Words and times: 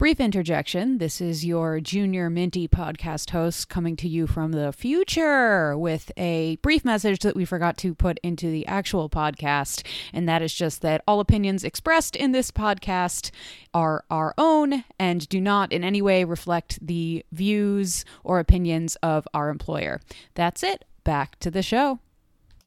Brief 0.00 0.18
interjection. 0.18 0.96
This 0.96 1.20
is 1.20 1.44
your 1.44 1.78
junior 1.78 2.30
Minty 2.30 2.66
podcast 2.66 3.28
host 3.32 3.68
coming 3.68 3.96
to 3.96 4.08
you 4.08 4.26
from 4.26 4.52
the 4.52 4.72
future 4.72 5.76
with 5.76 6.10
a 6.16 6.56
brief 6.62 6.86
message 6.86 7.18
that 7.18 7.36
we 7.36 7.44
forgot 7.44 7.76
to 7.76 7.94
put 7.94 8.18
into 8.22 8.50
the 8.50 8.66
actual 8.66 9.10
podcast. 9.10 9.86
And 10.14 10.26
that 10.26 10.40
is 10.40 10.54
just 10.54 10.80
that 10.80 11.02
all 11.06 11.20
opinions 11.20 11.64
expressed 11.64 12.16
in 12.16 12.32
this 12.32 12.50
podcast 12.50 13.30
are 13.74 14.06
our 14.10 14.32
own 14.38 14.84
and 14.98 15.28
do 15.28 15.38
not 15.38 15.70
in 15.70 15.84
any 15.84 16.00
way 16.00 16.24
reflect 16.24 16.78
the 16.80 17.22
views 17.30 18.06
or 18.24 18.38
opinions 18.38 18.96
of 19.02 19.28
our 19.34 19.50
employer. 19.50 20.00
That's 20.32 20.62
it. 20.62 20.86
Back 21.04 21.38
to 21.40 21.50
the 21.50 21.62
show. 21.62 21.98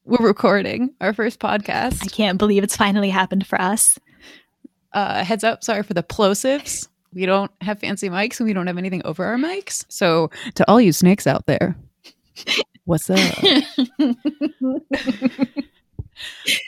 We're 0.04 0.24
recording 0.24 0.94
our 1.00 1.12
first 1.12 1.40
podcast. 1.40 2.00
I 2.00 2.06
can't 2.06 2.38
believe 2.38 2.62
it's 2.62 2.76
finally 2.76 3.10
happened 3.10 3.44
for 3.44 3.60
us. 3.60 3.98
Uh, 4.92 5.24
heads 5.24 5.42
up, 5.42 5.64
sorry 5.64 5.82
for 5.82 5.94
the 5.94 6.04
plosives 6.04 6.86
we 7.14 7.26
don't 7.26 7.50
have 7.60 7.80
fancy 7.80 8.08
mics 8.08 8.40
and 8.40 8.46
we 8.46 8.52
don't 8.52 8.66
have 8.66 8.78
anything 8.78 9.02
over 9.04 9.24
our 9.24 9.36
mics. 9.36 9.84
So 9.88 10.30
to 10.54 10.68
all 10.68 10.80
you 10.80 10.92
snakes 10.92 11.26
out 11.26 11.46
there, 11.46 11.76
what's 12.84 13.08
up? 13.10 13.18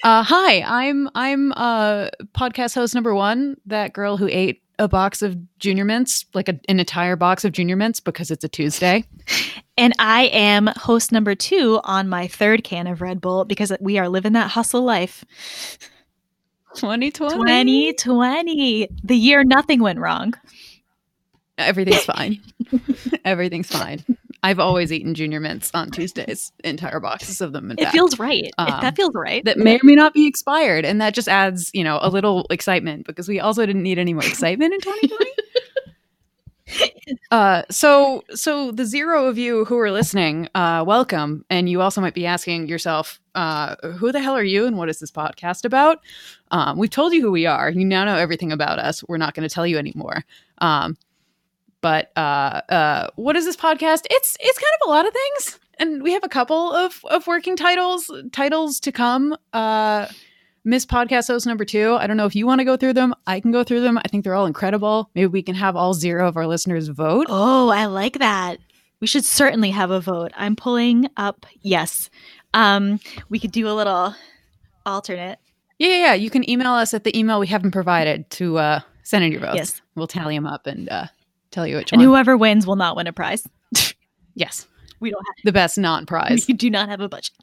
uh, 0.02 0.22
hi, 0.22 0.62
I'm 0.62 1.08
I'm 1.14 1.52
uh, 1.52 2.08
podcast 2.34 2.74
host 2.74 2.94
number 2.94 3.14
one. 3.14 3.56
That 3.66 3.92
girl 3.92 4.16
who 4.16 4.28
ate 4.30 4.62
a 4.78 4.88
box 4.88 5.22
of 5.22 5.36
junior 5.58 5.84
mints, 5.84 6.26
like 6.34 6.48
a, 6.48 6.60
an 6.68 6.78
entire 6.80 7.16
box 7.16 7.44
of 7.44 7.52
junior 7.52 7.76
mints, 7.76 8.00
because 8.00 8.30
it's 8.30 8.44
a 8.44 8.48
Tuesday. 8.48 9.04
And 9.78 9.92
I 9.98 10.28
am 10.28 10.68
host 10.68 11.12
number 11.12 11.34
two 11.34 11.80
on 11.84 12.08
my 12.08 12.28
third 12.28 12.64
can 12.64 12.86
of 12.86 13.02
Red 13.02 13.20
Bull 13.20 13.44
because 13.44 13.70
we 13.78 13.98
are 13.98 14.08
living 14.08 14.32
that 14.32 14.50
hustle 14.50 14.82
life. 14.82 15.22
2020. 16.76 17.92
2020. 17.94 18.88
The 19.04 19.16
year 19.16 19.44
nothing 19.44 19.80
went 19.80 19.98
wrong. 19.98 20.34
Everything's 21.58 22.04
fine. 22.04 22.40
Everything's 23.24 23.68
fine. 23.68 24.04
I've 24.42 24.60
always 24.60 24.92
eaten 24.92 25.14
junior 25.14 25.40
mints 25.40 25.70
on 25.74 25.90
Tuesdays, 25.90 26.52
entire 26.62 27.00
boxes 27.00 27.40
of 27.40 27.52
them. 27.52 27.70
it 27.72 27.80
fact. 27.80 27.92
feels 27.92 28.18
right. 28.18 28.52
Um, 28.58 28.80
that 28.80 28.94
feels 28.94 29.12
right. 29.14 29.44
That 29.44 29.58
may 29.58 29.76
or 29.76 29.80
may 29.82 29.94
not 29.94 30.14
be 30.14 30.26
expired, 30.26 30.84
and 30.84 31.00
that 31.00 31.14
just 31.14 31.28
adds, 31.28 31.70
you 31.72 31.82
know, 31.82 31.98
a 32.02 32.10
little 32.10 32.46
excitement 32.50 33.06
because 33.06 33.26
we 33.26 33.40
also 33.40 33.64
didn't 33.64 33.82
need 33.82 33.98
any 33.98 34.12
more 34.12 34.24
excitement 34.24 34.74
in 34.74 34.80
2020. 34.80 35.30
uh, 37.30 37.62
so, 37.70 38.22
so 38.34 38.70
the 38.70 38.84
zero 38.84 39.26
of 39.26 39.38
you 39.38 39.64
who 39.64 39.78
are 39.78 39.90
listening, 39.90 40.48
uh, 40.54 40.84
welcome, 40.86 41.44
and 41.50 41.68
you 41.68 41.80
also 41.80 42.00
might 42.00 42.14
be 42.14 42.26
asking 42.26 42.68
yourself, 42.68 43.20
uh, 43.34 43.76
who 43.98 44.12
the 44.12 44.20
hell 44.20 44.36
are 44.36 44.44
you, 44.44 44.66
and 44.66 44.76
what 44.76 44.88
is 44.88 44.98
this 44.98 45.10
podcast 45.10 45.64
about? 45.64 45.98
Um, 46.50 46.78
we've 46.78 46.90
told 46.90 47.12
you 47.12 47.20
who 47.20 47.30
we 47.30 47.46
are. 47.46 47.70
You 47.70 47.84
now 47.84 48.04
know 48.04 48.16
everything 48.16 48.52
about 48.52 48.78
us. 48.78 49.02
We're 49.08 49.16
not 49.16 49.34
going 49.34 49.48
to 49.48 49.52
tell 49.52 49.66
you 49.66 49.78
anymore. 49.78 50.24
Um, 50.58 50.96
but 51.80 52.10
uh, 52.16 52.62
uh, 52.68 53.08
what 53.16 53.36
is 53.36 53.44
this 53.44 53.56
podcast? 53.56 54.06
It's 54.10 54.36
it's 54.40 54.58
kind 54.58 54.72
of 54.80 54.88
a 54.88 54.90
lot 54.90 55.06
of 55.06 55.12
things, 55.12 55.60
and 55.78 56.02
we 56.02 56.12
have 56.12 56.24
a 56.24 56.28
couple 56.28 56.72
of 56.72 57.00
of 57.04 57.26
working 57.26 57.56
titles 57.56 58.10
titles 58.32 58.80
to 58.80 58.92
come. 58.92 59.36
Uh, 59.52 60.06
Miss 60.64 60.84
Podcast 60.84 61.28
Host 61.28 61.46
number 61.46 61.64
two. 61.64 61.94
I 61.94 62.08
don't 62.08 62.16
know 62.16 62.26
if 62.26 62.34
you 62.34 62.44
want 62.44 62.58
to 62.58 62.64
go 62.64 62.76
through 62.76 62.94
them. 62.94 63.14
I 63.28 63.38
can 63.38 63.52
go 63.52 63.62
through 63.62 63.82
them. 63.82 63.98
I 63.98 64.08
think 64.08 64.24
they're 64.24 64.34
all 64.34 64.46
incredible. 64.46 65.10
Maybe 65.14 65.28
we 65.28 65.42
can 65.42 65.54
have 65.54 65.76
all 65.76 65.94
zero 65.94 66.26
of 66.26 66.36
our 66.36 66.46
listeners 66.48 66.88
vote. 66.88 67.26
Oh, 67.28 67.68
I 67.68 67.86
like 67.86 68.18
that. 68.18 68.58
We 68.98 69.06
should 69.06 69.24
certainly 69.24 69.70
have 69.70 69.92
a 69.92 70.00
vote. 70.00 70.32
I'm 70.34 70.56
pulling 70.56 71.08
up 71.16 71.46
yes. 71.60 72.10
Um, 72.52 72.98
we 73.28 73.38
could 73.38 73.52
do 73.52 73.68
a 73.68 73.74
little 73.74 74.16
alternate. 74.84 75.38
Yeah, 75.78 75.88
yeah, 75.88 75.96
yeah. 75.96 76.14
You 76.14 76.30
can 76.30 76.48
email 76.48 76.72
us 76.72 76.94
at 76.94 77.04
the 77.04 77.16
email 77.16 77.38
we 77.38 77.46
haven't 77.46 77.72
provided 77.72 78.28
to 78.30 78.58
uh, 78.58 78.80
send 79.02 79.24
in 79.24 79.32
your 79.32 79.40
votes. 79.40 79.56
Yes. 79.56 79.82
We'll 79.94 80.06
tally 80.06 80.34
them 80.34 80.46
up 80.46 80.66
and 80.66 80.88
uh, 80.88 81.06
tell 81.50 81.66
you 81.66 81.76
which 81.76 81.92
and 81.92 82.00
one. 82.00 82.06
whoever 82.08 82.36
wins 82.36 82.66
will 82.66 82.76
not 82.76 82.96
win 82.96 83.06
a 83.06 83.12
prize. 83.12 83.46
yes. 84.34 84.66
We 85.00 85.10
don't 85.10 85.24
have 85.26 85.44
the 85.44 85.52
best 85.52 85.78
non 85.78 86.06
prize. 86.06 86.46
We 86.48 86.54
do 86.54 86.70
not 86.70 86.88
have 86.88 87.00
a 87.00 87.08
budget. 87.08 87.34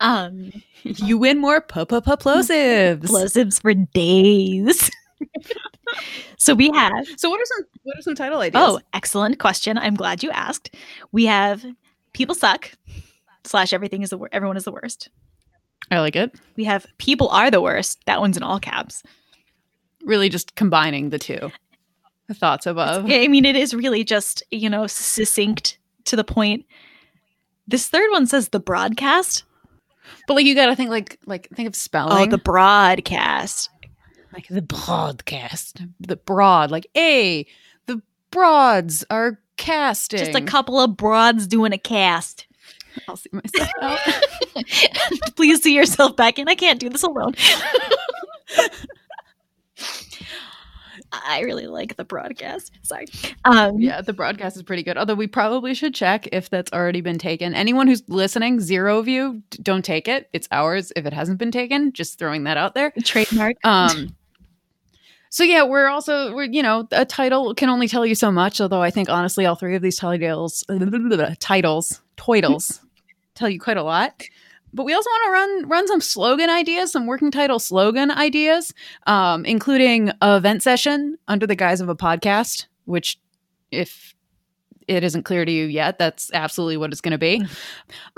Um, 0.00 0.52
you 0.82 1.18
win 1.18 1.38
more 1.38 1.60
plosives. 1.60 3.02
Plosives 3.02 3.60
for 3.60 3.74
days. 3.74 4.90
so 6.36 6.54
we 6.54 6.70
have. 6.70 7.06
So 7.16 7.30
what 7.30 7.40
are 7.40 7.44
some 7.44 7.64
what 7.82 7.98
are 7.98 8.02
some 8.02 8.14
title 8.14 8.40
ideas? 8.40 8.62
Oh, 8.64 8.80
excellent 8.92 9.38
question. 9.38 9.78
I'm 9.78 9.94
glad 9.94 10.22
you 10.22 10.30
asked. 10.30 10.74
We 11.10 11.26
have 11.26 11.64
people 12.12 12.34
suck 12.34 12.72
slash 13.44 13.72
everything 13.72 14.02
is 14.02 14.10
the 14.10 14.18
worst. 14.18 14.34
Everyone 14.34 14.56
is 14.56 14.64
the 14.64 14.72
worst. 14.72 15.08
I 15.90 16.00
like 16.00 16.16
it. 16.16 16.34
We 16.56 16.64
have 16.64 16.86
people 16.98 17.28
are 17.28 17.50
the 17.50 17.60
worst. 17.60 17.98
That 18.06 18.20
one's 18.20 18.36
in 18.36 18.42
all 18.42 18.60
caps. 18.60 19.02
Really, 20.04 20.28
just 20.28 20.54
combining 20.56 21.10
the 21.10 21.18
two 21.18 21.50
thoughts 22.32 22.66
above. 22.66 23.04
I 23.10 23.28
mean, 23.28 23.44
it 23.44 23.56
is 23.56 23.74
really 23.74 24.04
just 24.04 24.42
you 24.50 24.70
know 24.70 24.86
succinct 24.86 25.78
to 26.04 26.16
the 26.16 26.24
point. 26.24 26.64
This 27.66 27.88
third 27.88 28.10
one 28.10 28.26
says 28.26 28.48
the 28.48 28.60
broadcast. 28.60 29.44
But 30.26 30.34
like 30.34 30.46
you 30.46 30.54
got 30.54 30.66
to 30.66 30.76
think 30.76 30.90
like 30.90 31.18
like 31.26 31.48
think 31.54 31.68
of 31.68 31.76
spelling. 31.76 32.28
Oh, 32.28 32.30
the 32.30 32.38
broadcast. 32.38 33.70
Like 34.32 34.48
the 34.48 34.62
broadcast. 34.62 35.82
The 36.00 36.16
broad 36.16 36.70
like 36.70 36.86
a 36.96 37.46
the 37.86 38.02
broads 38.30 39.04
are 39.10 39.38
casting. 39.56 40.18
Just 40.18 40.34
a 40.34 40.42
couple 40.42 40.80
of 40.80 40.96
broads 40.96 41.46
doing 41.46 41.72
a 41.72 41.78
cast. 41.78 42.46
I'll 43.08 43.16
see 43.16 43.30
myself 43.32 43.70
out. 43.80 43.98
Please 45.36 45.62
see 45.62 45.74
yourself 45.74 46.16
back 46.16 46.38
in. 46.38 46.48
I 46.48 46.54
can't 46.54 46.80
do 46.80 46.88
this 46.88 47.02
alone. 47.02 47.34
I 51.12 51.40
really 51.40 51.66
like 51.66 51.96
the 51.96 52.04
broadcast. 52.04 52.72
Sorry. 52.82 53.06
Um, 53.44 53.78
yeah, 53.78 54.00
the 54.00 54.12
broadcast 54.12 54.56
is 54.56 54.62
pretty 54.62 54.82
good. 54.82 54.96
Although 54.96 55.14
we 55.14 55.26
probably 55.26 55.74
should 55.74 55.94
check 55.94 56.28
if 56.32 56.48
that's 56.48 56.72
already 56.72 57.00
been 57.00 57.18
taken. 57.18 57.54
Anyone 57.54 57.86
who's 57.86 58.02
listening, 58.08 58.60
zero 58.60 58.98
of 58.98 59.08
you, 59.08 59.42
don't 59.62 59.84
take 59.84 60.08
it. 60.08 60.30
It's 60.32 60.48
ours 60.50 60.92
if 60.96 61.04
it 61.04 61.12
hasn't 61.12 61.38
been 61.38 61.50
taken. 61.50 61.92
Just 61.92 62.18
throwing 62.18 62.44
that 62.44 62.56
out 62.56 62.74
there. 62.74 62.92
Trademark. 63.04 63.56
Um. 63.64 64.16
So 65.32 65.44
yeah, 65.44 65.62
we're 65.62 65.88
also 65.88 66.34
we're 66.34 66.44
you 66.44 66.62
know 66.62 66.86
a 66.92 67.06
title 67.06 67.54
can 67.54 67.70
only 67.70 67.88
tell 67.88 68.04
you 68.04 68.14
so 68.14 68.30
much. 68.30 68.60
Although 68.60 68.82
I 68.82 68.90
think 68.90 69.08
honestly, 69.08 69.46
all 69.46 69.54
three 69.54 69.74
of 69.74 69.80
these 69.80 69.96
titles 69.96 70.62
titles 71.40 72.02
titles 72.16 72.80
tell 73.34 73.48
you 73.48 73.58
quite 73.58 73.78
a 73.78 73.82
lot 73.82 74.22
but 74.74 74.84
we 74.84 74.94
also 74.94 75.08
want 75.10 75.24
to 75.24 75.30
run 75.30 75.68
run 75.68 75.88
some 75.88 76.00
slogan 76.00 76.50
ideas, 76.50 76.92
some 76.92 77.06
working 77.06 77.30
title 77.30 77.58
slogan 77.58 78.10
ideas, 78.10 78.72
um, 79.06 79.44
including 79.44 80.10
a 80.20 80.36
event 80.36 80.62
session 80.62 81.18
under 81.28 81.46
the 81.46 81.56
guise 81.56 81.80
of 81.80 81.88
a 81.88 81.96
podcast. 81.96 82.66
Which, 82.84 83.18
if 83.70 84.14
it 84.88 85.04
isn't 85.04 85.22
clear 85.24 85.44
to 85.44 85.52
you 85.52 85.66
yet, 85.66 85.98
that's 85.98 86.30
absolutely 86.32 86.76
what 86.76 86.90
it's 86.90 87.00
going 87.00 87.12
to 87.12 87.18
be. 87.18 87.44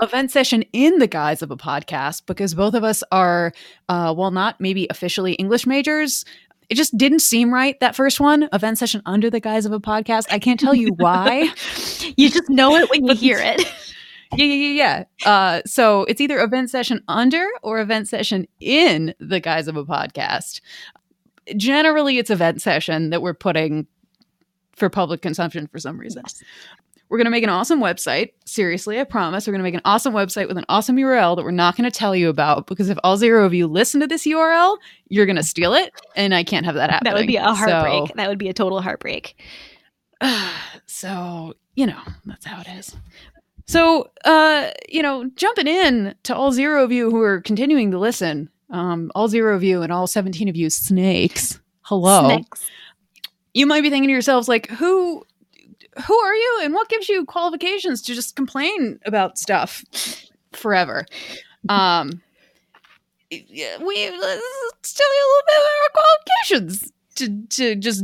event 0.01 0.31
session 0.31 0.63
in 0.73 0.97
the 0.97 1.07
guise 1.07 1.41
of 1.41 1.51
a 1.51 1.57
podcast, 1.57 2.25
because 2.25 2.53
both 2.53 2.73
of 2.73 2.83
us 2.83 3.03
are, 3.11 3.53
uh, 3.89 4.13
while 4.13 4.31
not 4.31 4.59
maybe 4.59 4.87
officially 4.89 5.33
English 5.33 5.67
majors, 5.67 6.25
it 6.69 6.75
just 6.75 6.97
didn't 6.97 7.19
seem 7.19 7.53
right 7.53 7.79
that 7.79 7.95
first 7.95 8.19
one 8.19 8.49
event 8.53 8.77
session 8.77 9.01
under 9.05 9.29
the 9.29 9.39
guise 9.39 9.65
of 9.65 9.71
a 9.71 9.79
podcast 9.79 10.25
i 10.29 10.39
can't 10.39 10.59
tell 10.59 10.73
you 10.73 10.89
why 10.97 11.51
you 12.17 12.29
just 12.29 12.49
know 12.49 12.75
it 12.75 12.89
when 12.89 13.05
you 13.05 13.15
hear 13.15 13.39
it 13.39 13.61
yeah, 14.33 14.45
yeah, 14.45 14.67
yeah, 14.67 15.05
yeah. 15.23 15.29
Uh, 15.29 15.61
so 15.65 16.03
it's 16.05 16.21
either 16.21 16.39
event 16.39 16.69
session 16.69 17.03
under 17.07 17.47
or 17.61 17.79
event 17.79 18.07
session 18.07 18.47
in 18.59 19.13
the 19.19 19.39
guise 19.39 19.67
of 19.67 19.77
a 19.77 19.85
podcast. 19.85 20.61
Generally, 21.55 22.17
it's 22.17 22.29
event 22.29 22.61
session 22.61 23.11
that 23.11 23.21
we're 23.21 23.33
putting 23.33 23.87
for 24.73 24.89
public 24.89 25.21
consumption 25.21 25.67
for 25.67 25.79
some 25.79 25.97
reason. 25.99 26.23
Yes. 26.25 26.43
We're 27.09 27.17
going 27.17 27.25
to 27.25 27.31
make 27.31 27.43
an 27.43 27.49
awesome 27.49 27.79
website. 27.79 28.31
Seriously, 28.45 28.99
I 28.99 29.03
promise. 29.03 29.45
We're 29.45 29.53
going 29.53 29.59
to 29.59 29.63
make 29.63 29.75
an 29.75 29.81
awesome 29.85 30.13
website 30.13 30.47
with 30.47 30.57
an 30.57 30.65
awesome 30.69 30.95
URL 30.95 31.35
that 31.35 31.43
we're 31.43 31.51
not 31.51 31.77
going 31.77 31.89
to 31.89 31.95
tell 31.95 32.15
you 32.15 32.29
about 32.29 32.67
because 32.67 32.89
if 32.89 32.97
all 33.03 33.17
zero 33.17 33.45
of 33.45 33.53
you 33.53 33.67
listen 33.67 34.01
to 34.01 34.07
this 34.07 34.25
URL, 34.25 34.77
you're 35.07 35.27
going 35.27 35.35
to 35.35 35.43
steal 35.43 35.73
it. 35.73 35.93
And 36.15 36.33
I 36.33 36.43
can't 36.43 36.65
have 36.65 36.75
that 36.75 36.89
happen. 36.89 37.05
That 37.05 37.15
would 37.15 37.27
be 37.27 37.35
a 37.35 37.53
heartbreak. 37.53 38.07
So, 38.09 38.13
that 38.15 38.27
would 38.27 38.39
be 38.39 38.49
a 38.49 38.53
total 38.53 38.81
heartbreak. 38.81 39.39
so, 40.87 41.53
you 41.75 41.85
know, 41.85 41.99
that's 42.25 42.45
how 42.45 42.61
it 42.61 42.67
is. 42.67 42.95
So, 43.67 44.09
uh, 44.23 44.69
you 44.89 45.01
know, 45.01 45.29
jumping 45.35 45.67
in 45.67 46.15
to 46.23 46.35
all 46.35 46.51
zero 46.51 46.83
of 46.83 46.91
you 46.91 47.09
who 47.09 47.21
are 47.21 47.41
continuing 47.41 47.91
to 47.91 47.99
listen, 47.99 48.49
um, 48.69 49.11
all 49.15 49.27
zero 49.27 49.55
of 49.55 49.63
you 49.63 49.81
and 49.81 49.91
all 49.91 50.07
17 50.07 50.47
of 50.47 50.55
you 50.55 50.69
snakes, 50.69 51.59
hello. 51.81 52.27
Snakes. 52.27 52.65
You 53.53 53.65
might 53.65 53.81
be 53.81 53.89
thinking 53.89 54.09
to 54.09 54.13
yourselves, 54.13 54.47
like, 54.47 54.69
who 54.69 55.23
who 56.05 56.15
are 56.17 56.35
you 56.35 56.59
and 56.63 56.73
what 56.73 56.89
gives 56.89 57.09
you 57.09 57.25
qualifications 57.25 58.01
to 58.03 58.15
just 58.15 58.35
complain 58.35 58.99
about 59.05 59.37
stuff 59.37 59.83
forever? 60.53 61.05
Um, 61.67 62.21
we 63.31 63.39
let's 63.41 63.81
tell 63.81 65.15
you 65.15 65.23
a 65.23 65.29
little 65.31 65.43
bit 65.47 65.55
about 65.57 65.73
our 65.81 65.89
qualifications 65.95 66.91
to, 67.15 67.47
to 67.47 67.75
just 67.75 68.03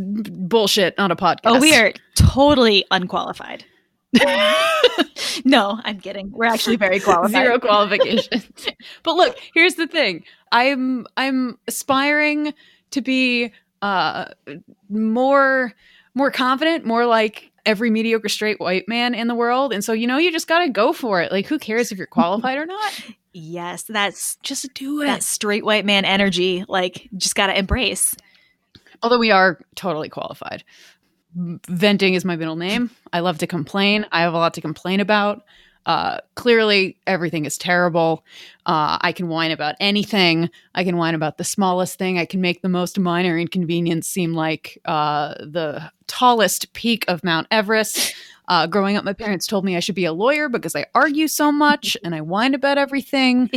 bullshit 0.50 0.98
on 0.98 1.12
a 1.12 1.16
podcast. 1.16 1.40
Oh, 1.46 1.60
we 1.60 1.76
are 1.76 1.94
totally 2.16 2.86
unqualified. 2.90 3.66
no, 5.46 5.80
I'm 5.84 6.00
kidding. 6.00 6.32
We're 6.32 6.46
actually 6.46 6.76
very 6.76 7.00
qualified. 7.02 7.32
Zero 7.32 7.60
qualifications. 7.60 8.68
but 9.04 9.16
look, 9.16 9.38
here's 9.54 9.76
the 9.76 9.88
thing. 9.88 10.24
I'm 10.52 11.06
I'm 11.18 11.58
aspiring 11.68 12.54
to 12.92 13.02
be 13.02 13.52
uh 13.82 14.26
more 14.90 15.74
more 16.14 16.32
confident, 16.32 16.86
more 16.86 17.06
like 17.06 17.51
every 17.66 17.90
mediocre 17.90 18.30
straight 18.30 18.60
white 18.60 18.88
man 18.88 19.14
in 19.14 19.28
the 19.28 19.36
world. 19.36 19.74
And 19.74 19.84
so, 19.84 19.94
you 19.94 20.08
know, 20.08 20.18
you 20.18 20.32
just 20.32 20.48
got 20.48 20.64
to 20.66 20.70
go 20.70 20.94
for 20.94 21.22
it. 21.22 21.32
Like, 21.32 21.46
who 21.48 21.60
cares 21.60 21.92
if 21.92 21.98
you're 21.98 22.08
qualified 22.20 22.58
or 22.58 22.66
not? 22.66 23.02
Yes, 23.34 23.84
that's 23.84 24.36
Just 24.44 24.74
do 24.74 25.02
it. 25.02 25.06
that 25.06 25.24
straight 25.24 25.64
white 25.64 25.86
man 25.86 26.04
energy. 26.04 26.66
Like, 26.68 27.08
just 27.16 27.34
gotta 27.36 27.58
embrace. 27.58 28.14
Although 29.02 29.20
we 29.20 29.32
are 29.32 29.60
totally 29.76 30.10
qualified. 30.10 30.64
Venting 31.34 32.14
is 32.14 32.26
my 32.26 32.36
middle 32.36 32.58
name. 32.58 32.90
I 33.14 33.22
love 33.22 33.38
to 33.38 33.48
complain. 33.48 34.06
I 34.12 34.22
have 34.22 34.34
a 34.34 34.38
lot 34.38 34.54
to 34.56 34.62
complain 34.62 35.00
about. 35.00 35.44
Uh, 35.86 36.20
clearly, 36.36 36.98
everything 37.08 37.46
is 37.46 37.58
terrible. 37.58 38.24
Uh, 38.66 38.98
I 39.02 39.12
can 39.12 39.28
whine 39.28 39.52
about 39.52 39.76
anything. 39.80 40.50
I 40.76 40.84
can 40.84 40.98
whine 40.98 41.16
about 41.16 41.38
the 41.38 41.44
smallest 41.44 41.98
thing. 41.98 42.20
I 42.20 42.26
can 42.26 42.42
make 42.42 42.62
the 42.62 42.70
most 42.70 43.00
minor 43.00 43.38
inconvenience 43.38 44.08
seem 44.08 44.34
like 44.34 44.80
uh, 44.86 45.34
the 45.40 45.92
tallest 46.08 46.74
peak 46.74 47.06
of 47.08 47.24
Mount 47.24 47.48
Everest. 47.50 48.14
Uh, 48.48 48.68
growing 48.68 48.98
up, 48.98 49.04
my 49.04 49.14
parents 49.14 49.48
told 49.48 49.66
me 49.66 49.76
I 49.76 49.80
should 49.80 49.96
be 49.96 50.06
a 50.06 50.14
lawyer 50.14 50.50
because 50.50 50.76
I 50.76 50.86
argue 50.94 51.28
so 51.28 51.52
much 51.52 51.98
and 52.04 52.14
I 52.14 52.22
whine 52.22 52.54
about 52.54 52.78
everything. 52.78 53.50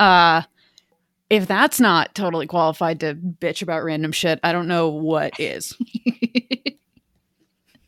Uh, 0.00 0.42
if 1.28 1.46
that's 1.46 1.80
not 1.80 2.14
totally 2.14 2.46
qualified 2.46 3.00
to 3.00 3.14
bitch 3.14 3.60
about 3.60 3.82
random 3.82 4.12
shit, 4.12 4.38
I 4.44 4.52
don't 4.52 4.68
know 4.68 4.88
what 4.88 5.38
is. 5.40 5.76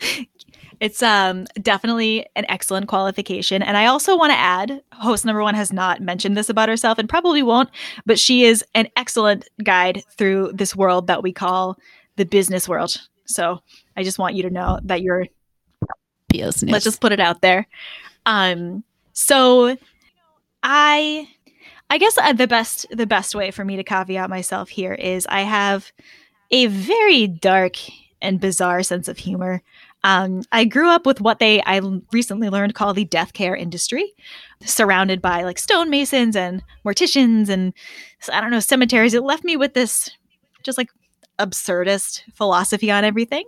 It's 0.81 1.03
um 1.03 1.47
definitely 1.61 2.27
an 2.37 2.45
excellent 2.49 2.89
qualification. 2.89 3.63
And 3.63 3.77
I 3.77 3.87
also 3.87 4.17
want 4.17 4.31
to 4.33 4.39
add, 4.39 4.83
host 4.93 5.25
number 5.25 5.43
one 5.43 5.55
has 5.55 5.73
not 5.73 6.01
mentioned 6.01 6.37
this 6.37 6.49
about 6.49 6.69
herself 6.69 6.99
and 6.99 7.09
probably 7.09 7.43
won't, 7.43 7.71
but 8.07 8.19
she 8.19 8.45
is 8.45 8.65
an 8.75 8.89
excellent 8.97 9.49
guide 9.63 10.03
through 10.17 10.53
this 10.55 10.77
world 10.77 11.07
that 11.09 11.23
we 11.23 11.33
call 11.33 11.79
the 12.17 12.25
business 12.25 12.69
world. 12.69 12.97
So 13.27 13.61
I 13.97 14.03
just 14.03 14.19
want 14.19 14.35
you 14.35 14.43
to 14.45 14.51
know 14.51 14.79
that 14.85 15.03
you're 15.03 15.27
Business. 16.29 16.71
let's 16.73 16.85
just 16.85 17.01
put 17.01 17.13
it 17.13 17.21
out 17.21 17.41
there. 17.41 17.67
Um 18.27 18.85
so 19.13 19.77
I 20.63 21.29
I 21.91 21.99
guess 21.99 22.19
uh, 22.19 22.33
the 22.33 22.47
best 22.47 22.87
the 22.91 23.07
best 23.07 23.35
way 23.35 23.51
for 23.51 23.65
me 23.65 23.77
to 23.77 23.85
caveat 23.85 24.29
myself 24.29 24.69
here 24.69 24.93
is 24.93 25.27
I 25.29 25.41
have 25.41 25.91
a 26.51 26.67
very 26.67 27.27
dark 27.27 27.77
and 28.21 28.41
bizarre 28.41 28.83
sense 28.83 29.09
of 29.09 29.19
humor. 29.19 29.63
Um, 30.05 30.43
I 30.53 30.65
grew 30.65 30.89
up 30.89 31.07
with 31.07 31.21
what 31.21 31.39
they 31.39 31.63
I 31.63 31.81
recently 32.13 32.49
learned 32.49 32.75
call 32.75 32.95
the 32.95 33.05
death 33.05 33.33
care 33.33 33.57
industry, 33.57 34.15
surrounded 34.65 35.21
by 35.21 35.43
like 35.43 35.59
stonemasons 35.59 36.37
and 36.37 36.63
morticians 36.85 37.49
and 37.49 37.73
I 38.33 38.41
don't 38.41 38.51
know 38.51 38.61
cemeteries. 38.61 39.15
It 39.15 39.23
left 39.23 39.45
me 39.45 39.57
with 39.57 39.75
this 39.75 40.11
just 40.63 40.79
like 40.79 40.91
absurdist 41.39 42.23
philosophy 42.35 42.91
on 42.91 43.05
everything. 43.05 43.45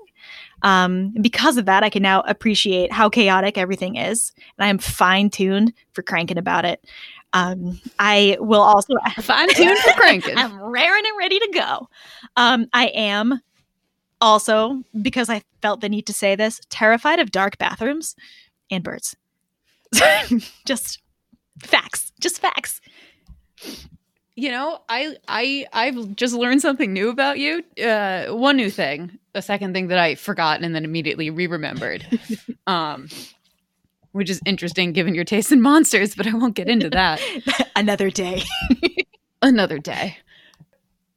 Um, 0.63 1.15
because 1.21 1.57
of 1.57 1.67
that, 1.67 1.83
I 1.83 1.91
can 1.91 2.03
now 2.03 2.21
appreciate 2.23 2.93
how 2.93 3.09
chaotic 3.09 3.57
everything 3.57 3.97
is, 3.97 4.33
and 4.59 4.65
I 4.65 4.69
am 4.69 4.79
fine 4.79 5.31
tuned 5.31 5.73
for 5.93 6.03
cranking 6.03 6.39
about 6.39 6.65
it. 6.65 6.85
Um, 7.33 7.81
I 7.99 8.37
will 8.41 8.61
also 8.61 8.95
Fine 9.21 9.49
tuned 9.55 9.79
for 9.79 9.93
cranking. 9.93 10.35
I'm 10.37 10.61
raring 10.61 11.05
and 11.07 11.19
ready 11.19 11.39
to 11.39 11.51
go. 11.55 11.89
Um, 12.37 12.67
I 12.73 12.87
am 12.89 13.41
also, 14.21 14.83
because 15.01 15.29
I 15.29 15.43
felt 15.63 15.81
the 15.81 15.89
need 15.89 16.07
to 16.07 16.13
say 16.13 16.35
this, 16.35 16.61
terrified 16.71 17.19
of 17.19 17.31
dark 17.31 17.59
bathrooms 17.59 18.15
and 18.71 18.85
birds. 18.85 19.17
just 20.67 21.01
facts. 21.63 22.13
Just 22.21 22.41
facts. 22.41 22.81
you 24.37 24.51
know, 24.51 24.81
I 24.89 25.17
I 25.29 25.67
I've 25.73 26.17
just 26.17 26.35
learned 26.35 26.63
something 26.63 26.93
new 26.93 27.09
about 27.09 27.39
you. 27.39 27.63
Uh, 27.83 28.27
one 28.27 28.57
new 28.57 28.71
thing, 28.71 29.19
a 29.35 29.43
second 29.43 29.75
thing 29.75 29.89
that 29.89 29.99
I 29.99 30.15
forgot 30.15 30.63
and 30.63 30.75
then 30.75 30.85
immediately 30.85 31.31
re-remembered. 31.31 32.07
um, 32.67 33.09
which 34.13 34.31
is 34.31 34.41
interesting 34.45 34.93
given 34.93 35.15
your 35.15 35.25
taste 35.25 35.53
in 35.53 35.61
monsters, 35.61 36.15
but 36.15 36.27
I 36.27 36.33
won't 36.33 36.55
get 36.55 36.69
into 36.69 36.91
that. 36.91 37.21
Another 37.77 38.11
day. 38.11 38.43
another 39.43 39.79
day. 39.79 40.19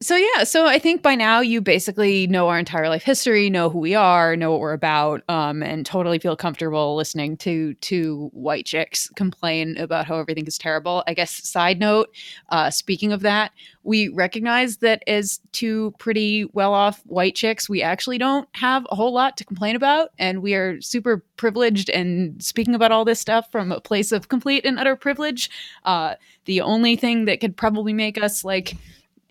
So 0.04 0.18
yeah, 0.18 0.44
so 0.44 0.66
I 0.66 0.80
think 0.80 1.02
by 1.02 1.16
now 1.16 1.40
you 1.40 1.62
basically 1.62 2.28
know 2.28 2.50
our 2.50 2.60
entire 2.60 2.90
life 2.90 3.04
history, 3.04 3.50
know 3.50 3.70
who 3.70 3.80
we 3.80 3.96
are, 3.96 4.36
know 4.36 4.52
what 4.52 4.60
we're 4.60 4.74
about, 4.74 5.24
um, 5.30 5.64
and 5.64 5.86
totally 5.86 6.20
feel 6.20 6.36
comfortable 6.36 6.98
listening 6.98 7.38
to 7.38 7.74
two 7.76 8.30
white 8.34 8.66
chicks 8.66 9.08
complain 9.16 9.78
about 9.78 10.06
how 10.06 10.18
everything 10.18 10.46
is 10.46 10.58
terrible. 10.58 11.06
I 11.08 11.14
guess 11.14 11.48
side 11.48 11.80
note, 11.80 12.14
uh, 12.50 12.70
speaking 12.70 13.14
of 13.14 13.22
that, 13.22 13.54
we 13.84 14.10
recognize 14.10 14.78
that 14.80 15.04
as 15.08 15.40
two 15.54 15.94
pretty 16.00 16.50
well-off 16.52 17.02
white 17.06 17.36
chicks, 17.36 17.70
we 17.70 17.82
actually 17.82 18.18
don't 18.18 18.50
have 18.56 18.86
a 18.92 18.96
whole 18.96 19.14
lot 19.14 19.38
to 19.38 19.46
complain 19.46 19.78
about, 19.78 20.10
and 20.20 20.42
we 20.42 20.54
are 20.54 20.82
super 20.82 21.24
privileged 21.38 21.90
and 21.90 22.44
speaking 22.44 22.76
about 22.76 22.92
all 22.92 23.06
this 23.06 23.22
stuff 23.22 23.50
from 23.54 23.72
a 23.72 23.80
place 23.80 24.12
of 24.12 24.28
complete 24.28 24.66
and 24.66 24.78
utter 24.80 24.98
privilege. 24.98 25.50
Uh, 25.86 26.16
the 26.44 26.60
only 26.60 26.98
thing 26.98 27.24
that 27.24 27.40
could 27.40 27.56
probably 27.56 27.94
make 27.94 28.22
us 28.22 28.44
like 28.44 28.76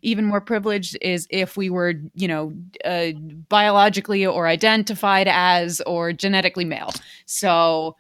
even 0.03 0.25
more 0.25 0.41
privileged 0.41 0.99
is 1.01 1.27
if 1.31 1.57
we 1.57 1.71
were, 1.71 1.95
you 2.15 2.29
know, 2.29 2.53
uh, 2.85 3.13
biologically 3.49 4.27
or 4.27 4.49
identified 4.49 5.29
as 5.29 5.81
or 5.83 6.13
genetically 6.13 6.65
male. 6.65 6.93
So, 7.25 7.97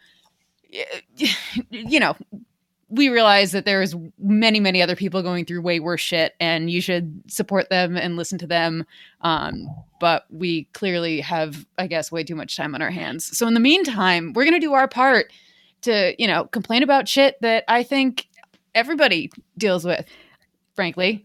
you 1.70 2.00
know, 2.00 2.16
we 2.88 3.08
realize 3.08 3.52
that 3.52 3.64
there's 3.64 3.94
many, 4.18 4.60
many 4.60 4.82
other 4.82 4.96
people 4.96 5.22
going 5.22 5.46
through 5.46 5.62
way 5.62 5.80
worse 5.80 6.00
shit, 6.00 6.34
and 6.40 6.70
you 6.70 6.80
should 6.80 7.22
support 7.28 7.70
them 7.70 7.96
and 7.96 8.16
listen 8.16 8.36
to 8.38 8.46
them. 8.46 8.84
Um, 9.22 9.66
but 10.00 10.26
we 10.28 10.64
clearly 10.74 11.20
have, 11.20 11.64
I 11.78 11.86
guess, 11.86 12.12
way 12.12 12.24
too 12.24 12.34
much 12.34 12.56
time 12.56 12.74
on 12.74 12.82
our 12.82 12.90
hands. 12.90 13.36
So 13.36 13.46
in 13.46 13.54
the 13.54 13.60
meantime, 13.60 14.32
we're 14.34 14.44
gonna 14.44 14.60
do 14.60 14.74
our 14.74 14.88
part 14.88 15.32
to, 15.82 16.14
you 16.18 16.26
know, 16.26 16.44
complain 16.46 16.82
about 16.82 17.08
shit 17.08 17.40
that 17.40 17.64
I 17.68 17.82
think 17.82 18.26
everybody 18.74 19.30
deals 19.56 19.84
with, 19.84 20.04
frankly 20.74 21.24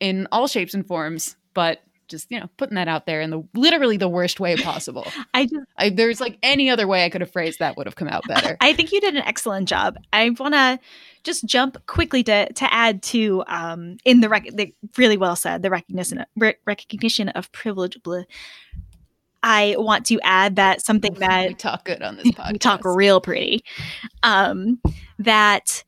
in 0.00 0.28
all 0.32 0.46
shapes 0.46 0.74
and 0.74 0.86
forms, 0.86 1.36
but 1.54 1.80
just 2.08 2.30
you 2.30 2.38
know 2.38 2.48
putting 2.56 2.76
that 2.76 2.88
out 2.88 3.06
there 3.06 3.20
in 3.20 3.30
the 3.30 3.42
literally 3.54 3.96
the 3.96 4.08
worst 4.08 4.40
way 4.40 4.56
possible. 4.56 5.06
I 5.34 5.44
just 5.46 5.66
I, 5.76 5.90
there's 5.90 6.20
like 6.20 6.38
any 6.42 6.70
other 6.70 6.86
way 6.86 7.04
I 7.04 7.10
could 7.10 7.20
have 7.20 7.30
phrased 7.30 7.58
that 7.58 7.76
would 7.76 7.86
have 7.86 7.96
come 7.96 8.08
out 8.08 8.24
better. 8.28 8.56
I 8.60 8.72
think 8.72 8.92
you 8.92 9.00
did 9.00 9.14
an 9.14 9.22
excellent 9.22 9.68
job. 9.68 9.96
I 10.12 10.30
want 10.30 10.54
to 10.54 10.78
just 11.24 11.44
jump 11.44 11.84
quickly 11.86 12.22
to 12.24 12.52
to 12.52 12.72
add 12.72 13.02
to 13.04 13.44
um 13.48 13.96
in 14.04 14.20
the, 14.20 14.28
rec- 14.28 14.54
the 14.54 14.74
really 14.96 15.16
well 15.16 15.36
said 15.36 15.62
the 15.62 15.70
recognition 15.70 16.24
re- 16.36 16.56
recognition 16.64 17.28
of 17.30 17.50
privilege. 17.52 18.00
Blah. 18.02 18.22
I 19.42 19.76
want 19.78 20.06
to 20.06 20.18
add 20.22 20.56
that 20.56 20.84
something 20.84 21.14
that 21.18 21.48
we 21.48 21.54
talk 21.54 21.84
good 21.84 22.02
on 22.02 22.16
this 22.16 22.28
podcast. 22.28 22.52
we 22.52 22.58
talk 22.58 22.84
real 22.84 23.20
pretty. 23.20 23.64
Um, 24.22 24.80
that 25.18 25.84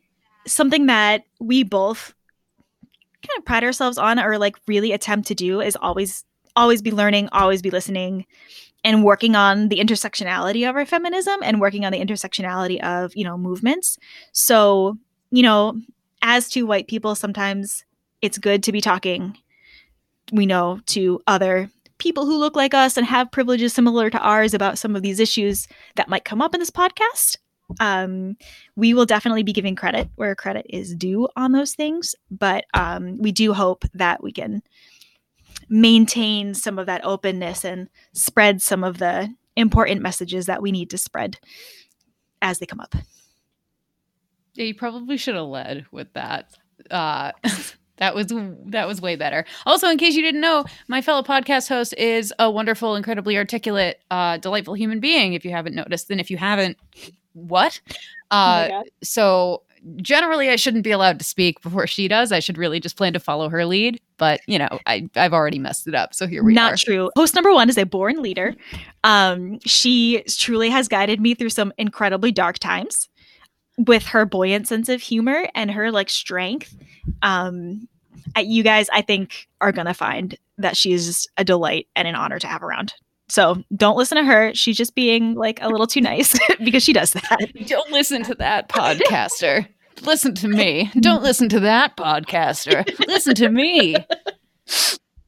something 0.46 0.86
that 0.86 1.24
we 1.40 1.62
both 1.62 2.14
kind 3.28 3.38
of 3.38 3.44
pride 3.44 3.64
ourselves 3.64 3.98
on 3.98 4.18
or 4.18 4.38
like 4.38 4.56
really 4.66 4.92
attempt 4.92 5.28
to 5.28 5.34
do 5.34 5.60
is 5.60 5.76
always 5.76 6.24
always 6.56 6.82
be 6.82 6.90
learning, 6.90 7.28
always 7.32 7.62
be 7.62 7.70
listening 7.70 8.26
and 8.84 9.04
working 9.04 9.36
on 9.36 9.68
the 9.68 9.78
intersectionality 9.78 10.68
of 10.68 10.76
our 10.76 10.86
feminism 10.86 11.38
and 11.42 11.60
working 11.60 11.84
on 11.84 11.92
the 11.92 12.00
intersectionality 12.00 12.80
of, 12.82 13.12
you 13.14 13.24
know, 13.24 13.38
movements. 13.38 13.98
So, 14.32 14.98
you 15.30 15.42
know, 15.42 15.80
as 16.22 16.48
to 16.50 16.66
white 16.66 16.88
people, 16.88 17.14
sometimes 17.14 17.84
it's 18.22 18.38
good 18.38 18.62
to 18.64 18.72
be 18.72 18.80
talking, 18.80 19.36
we 20.32 20.46
know, 20.46 20.80
to 20.86 21.20
other 21.26 21.70
people 21.98 22.26
who 22.26 22.38
look 22.38 22.56
like 22.56 22.74
us 22.74 22.96
and 22.96 23.06
have 23.06 23.30
privileges 23.30 23.72
similar 23.72 24.10
to 24.10 24.18
ours 24.18 24.54
about 24.54 24.78
some 24.78 24.94
of 24.94 25.02
these 25.02 25.20
issues 25.20 25.66
that 25.96 26.08
might 26.08 26.24
come 26.24 26.40
up 26.40 26.54
in 26.54 26.60
this 26.60 26.70
podcast. 26.70 27.36
Um, 27.80 28.36
we 28.76 28.94
will 28.94 29.06
definitely 29.06 29.42
be 29.42 29.52
giving 29.52 29.76
credit 29.76 30.08
where 30.16 30.34
credit 30.34 30.66
is 30.68 30.94
due 30.94 31.28
on 31.36 31.52
those 31.52 31.74
things, 31.74 32.14
but 32.30 32.64
um, 32.74 33.18
we 33.18 33.32
do 33.32 33.52
hope 33.52 33.84
that 33.94 34.22
we 34.22 34.32
can 34.32 34.62
maintain 35.68 36.54
some 36.54 36.78
of 36.78 36.86
that 36.86 37.04
openness 37.04 37.64
and 37.64 37.88
spread 38.12 38.62
some 38.62 38.82
of 38.82 38.98
the 38.98 39.32
important 39.56 40.00
messages 40.00 40.46
that 40.46 40.62
we 40.62 40.72
need 40.72 40.90
to 40.90 40.98
spread 40.98 41.38
as 42.40 42.58
they 42.58 42.66
come 42.66 42.80
up. 42.80 42.94
Yeah, 44.54 44.64
you 44.64 44.74
probably 44.74 45.16
should 45.16 45.34
have 45.34 45.46
led 45.46 45.86
with 45.92 46.12
that. 46.14 46.50
Uh, 46.90 47.32
that 47.98 48.14
was 48.14 48.32
that 48.66 48.88
was 48.88 49.00
way 49.00 49.16
better. 49.16 49.44
Also, 49.66 49.88
in 49.88 49.98
case 49.98 50.14
you 50.14 50.22
didn't 50.22 50.40
know, 50.40 50.64
my 50.86 51.02
fellow 51.02 51.22
podcast 51.22 51.68
host 51.68 51.94
is 51.94 52.32
a 52.38 52.50
wonderful, 52.50 52.96
incredibly 52.96 53.36
articulate, 53.36 54.00
uh, 54.10 54.38
delightful 54.38 54.74
human 54.74 55.00
being. 55.00 55.34
If 55.34 55.44
you 55.44 55.50
haven't 55.50 55.74
noticed, 55.74 56.10
and 56.10 56.20
if 56.20 56.30
you 56.30 56.36
haven't, 56.38 56.78
what? 57.46 57.80
Uh, 58.30 58.68
God. 58.68 58.84
so 59.02 59.62
generally, 59.96 60.50
I 60.50 60.56
shouldn't 60.56 60.84
be 60.84 60.90
allowed 60.90 61.18
to 61.18 61.24
speak 61.24 61.60
before 61.62 61.86
she 61.86 62.08
does. 62.08 62.32
I 62.32 62.40
should 62.40 62.58
really 62.58 62.80
just 62.80 62.96
plan 62.96 63.12
to 63.12 63.20
follow 63.20 63.48
her 63.48 63.64
lead. 63.64 64.00
But 64.16 64.40
you 64.46 64.58
know, 64.58 64.78
I 64.86 65.08
I've 65.16 65.32
already 65.32 65.58
messed 65.58 65.86
it 65.86 65.94
up. 65.94 66.14
So 66.14 66.26
here 66.26 66.42
we 66.42 66.52
Not 66.52 66.68
are. 66.68 66.70
Not 66.72 66.78
true. 66.78 67.10
Host 67.16 67.34
number 67.34 67.52
one 67.52 67.68
is 67.68 67.78
a 67.78 67.84
born 67.84 68.22
leader. 68.22 68.54
Um, 69.04 69.58
she 69.60 70.22
truly 70.28 70.70
has 70.70 70.88
guided 70.88 71.20
me 71.20 71.34
through 71.34 71.50
some 71.50 71.72
incredibly 71.78 72.32
dark 72.32 72.58
times 72.58 73.08
with 73.78 74.04
her 74.06 74.24
buoyant 74.26 74.66
sense 74.66 74.88
of 74.88 75.00
humor 75.00 75.48
and 75.54 75.70
her 75.70 75.90
like 75.90 76.10
strength. 76.10 76.76
Um, 77.22 77.88
I- 78.34 78.40
you 78.40 78.62
guys, 78.62 78.88
I 78.92 79.02
think, 79.02 79.48
are 79.60 79.72
gonna 79.72 79.94
find 79.94 80.36
that 80.58 80.76
she 80.76 80.92
is 80.92 81.06
just 81.06 81.30
a 81.36 81.44
delight 81.44 81.86
and 81.94 82.08
an 82.08 82.16
honor 82.16 82.40
to 82.40 82.46
have 82.48 82.62
around. 82.62 82.92
So 83.28 83.62
don't 83.76 83.96
listen 83.96 84.16
to 84.16 84.24
her. 84.24 84.54
She's 84.54 84.76
just 84.76 84.94
being 84.94 85.34
like 85.34 85.60
a 85.62 85.68
little 85.68 85.86
too 85.86 86.00
nice 86.00 86.38
because 86.64 86.82
she 86.82 86.92
does 86.92 87.12
that. 87.12 87.52
Don't 87.66 87.90
listen 87.92 88.22
to 88.24 88.34
that 88.36 88.68
podcaster. 88.70 89.66
listen 90.02 90.34
to 90.36 90.48
me. 90.48 90.90
Don't 91.00 91.22
listen 91.22 91.48
to 91.50 91.60
that 91.60 91.96
podcaster. 91.96 92.86
Listen 93.06 93.34
to 93.36 93.48
me. 93.50 93.96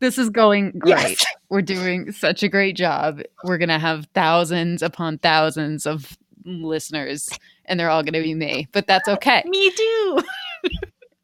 This 0.01 0.17
is 0.17 0.31
going 0.31 0.73
great. 0.79 0.97
Yes. 1.21 1.27
We're 1.51 1.61
doing 1.63 2.11
such 2.13 2.43
a 2.43 2.49
great 2.49 2.75
job. 2.75 3.21
We're 3.45 3.59
going 3.59 3.69
to 3.69 3.79
have 3.79 4.07
thousands 4.15 4.83
upon 4.83 5.19
thousands 5.19 5.87
of 5.87 6.17
listeners, 6.45 7.29
and 7.67 7.79
they're 7.79 7.91
all 7.91 8.03
going 8.03 8.15
to 8.15 8.23
be 8.23 8.35
me, 8.35 8.67
but 8.73 8.87
that's 8.87 9.09
okay. 9.09 9.43
Me 9.47 9.71
too. 9.71 10.23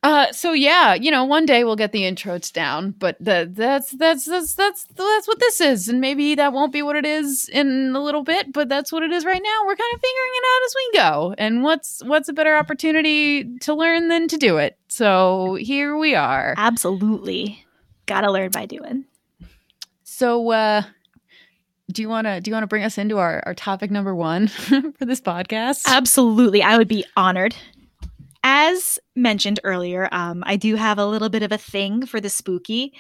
Uh, 0.07 0.31
so 0.31 0.53
yeah, 0.53 0.95
you 0.95 1.11
know, 1.11 1.25
one 1.25 1.45
day 1.45 1.65
we'll 1.65 1.75
get 1.75 1.91
the 1.91 2.03
intros 2.03 2.53
down, 2.53 2.93
but 2.93 3.17
the, 3.19 3.51
that's 3.53 3.91
that's 3.91 4.25
that's 4.25 4.55
that's 4.55 4.85
that's 4.85 5.27
what 5.27 5.41
this 5.41 5.61
is, 5.61 5.89
and 5.89 6.01
maybe 6.01 6.37
that 6.37 6.53
won't 6.53 6.73
be 6.73 6.81
what 6.81 6.95
it 6.95 7.05
is 7.05 7.49
in 7.49 7.93
a 7.93 8.01
little 8.01 8.23
bit, 8.23 8.53
but 8.53 8.69
that's 8.69 8.93
what 8.93 9.03
it 9.03 9.11
is 9.11 9.25
right 9.25 9.43
now. 9.43 9.63
We're 9.67 9.75
kind 9.75 9.95
of 9.95 10.01
figuring 10.01 10.31
it 10.33 10.45
out 10.47 10.65
as 10.65 10.75
we 10.77 10.91
go, 10.93 11.35
and 11.39 11.63
what's 11.65 12.05
what's 12.05 12.29
a 12.29 12.33
better 12.33 12.57
opportunity 12.57 13.59
to 13.59 13.75
learn 13.75 14.07
than 14.07 14.29
to 14.29 14.37
do 14.37 14.59
it? 14.59 14.79
So 14.87 15.57
here 15.57 15.97
we 15.97 16.15
are. 16.15 16.55
Absolutely. 16.57 17.65
Gotta 18.07 18.31
learn 18.31 18.53
by 18.53 18.67
doing. 18.67 19.07
So, 20.05 20.53
uh, 20.53 20.83
do 21.91 22.01
you 22.01 22.09
want 22.09 22.29
to 22.29 22.41
do 22.41 22.53
you 22.53 22.55
want 22.55 22.63
to 22.63 22.69
bring 22.69 22.85
us 22.85 22.97
into 22.97 23.19
our 23.19 23.43
our 23.45 23.55
topic 23.55 23.91
number 23.91 24.15
one 24.15 24.47
for 24.49 25.05
this 25.05 25.21
podcast? 25.21 25.83
Absolutely. 25.89 26.63
I 26.63 26.79
would 26.79 26.87
be 26.87 27.05
honored. 27.17 27.57
As 28.49 29.01
mentioned 29.17 29.59
earlier, 29.65 30.09
um, 30.13 30.45
I 30.47 30.55
do 30.55 30.77
have 30.77 30.99
a 30.99 31.07
little 31.07 31.29
bit 31.29 31.43
of 31.43 31.51
a 31.51 31.59
thing 31.59 32.07
for 32.07 32.21
the 32.21 32.29
spooky. 32.29 32.93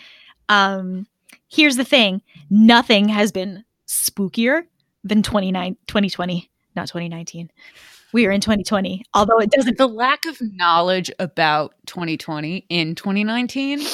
Um, 0.48 1.06
here's 1.48 1.76
the 1.76 1.84
thing 1.84 2.20
nothing 2.50 3.08
has 3.10 3.30
been 3.30 3.64
spookier 3.86 4.62
than 5.04 5.22
29, 5.22 5.76
2020, 5.86 6.50
not 6.74 6.88
2019. 6.88 7.48
We 8.12 8.26
are 8.26 8.32
in 8.32 8.40
2020, 8.40 9.04
although 9.14 9.38
it 9.38 9.52
doesn't. 9.52 9.78
the 9.78 9.86
lack 9.86 10.24
of 10.26 10.36
knowledge 10.40 11.12
about 11.20 11.76
2020 11.86 12.66
in 12.68 12.96
2019 12.96 13.86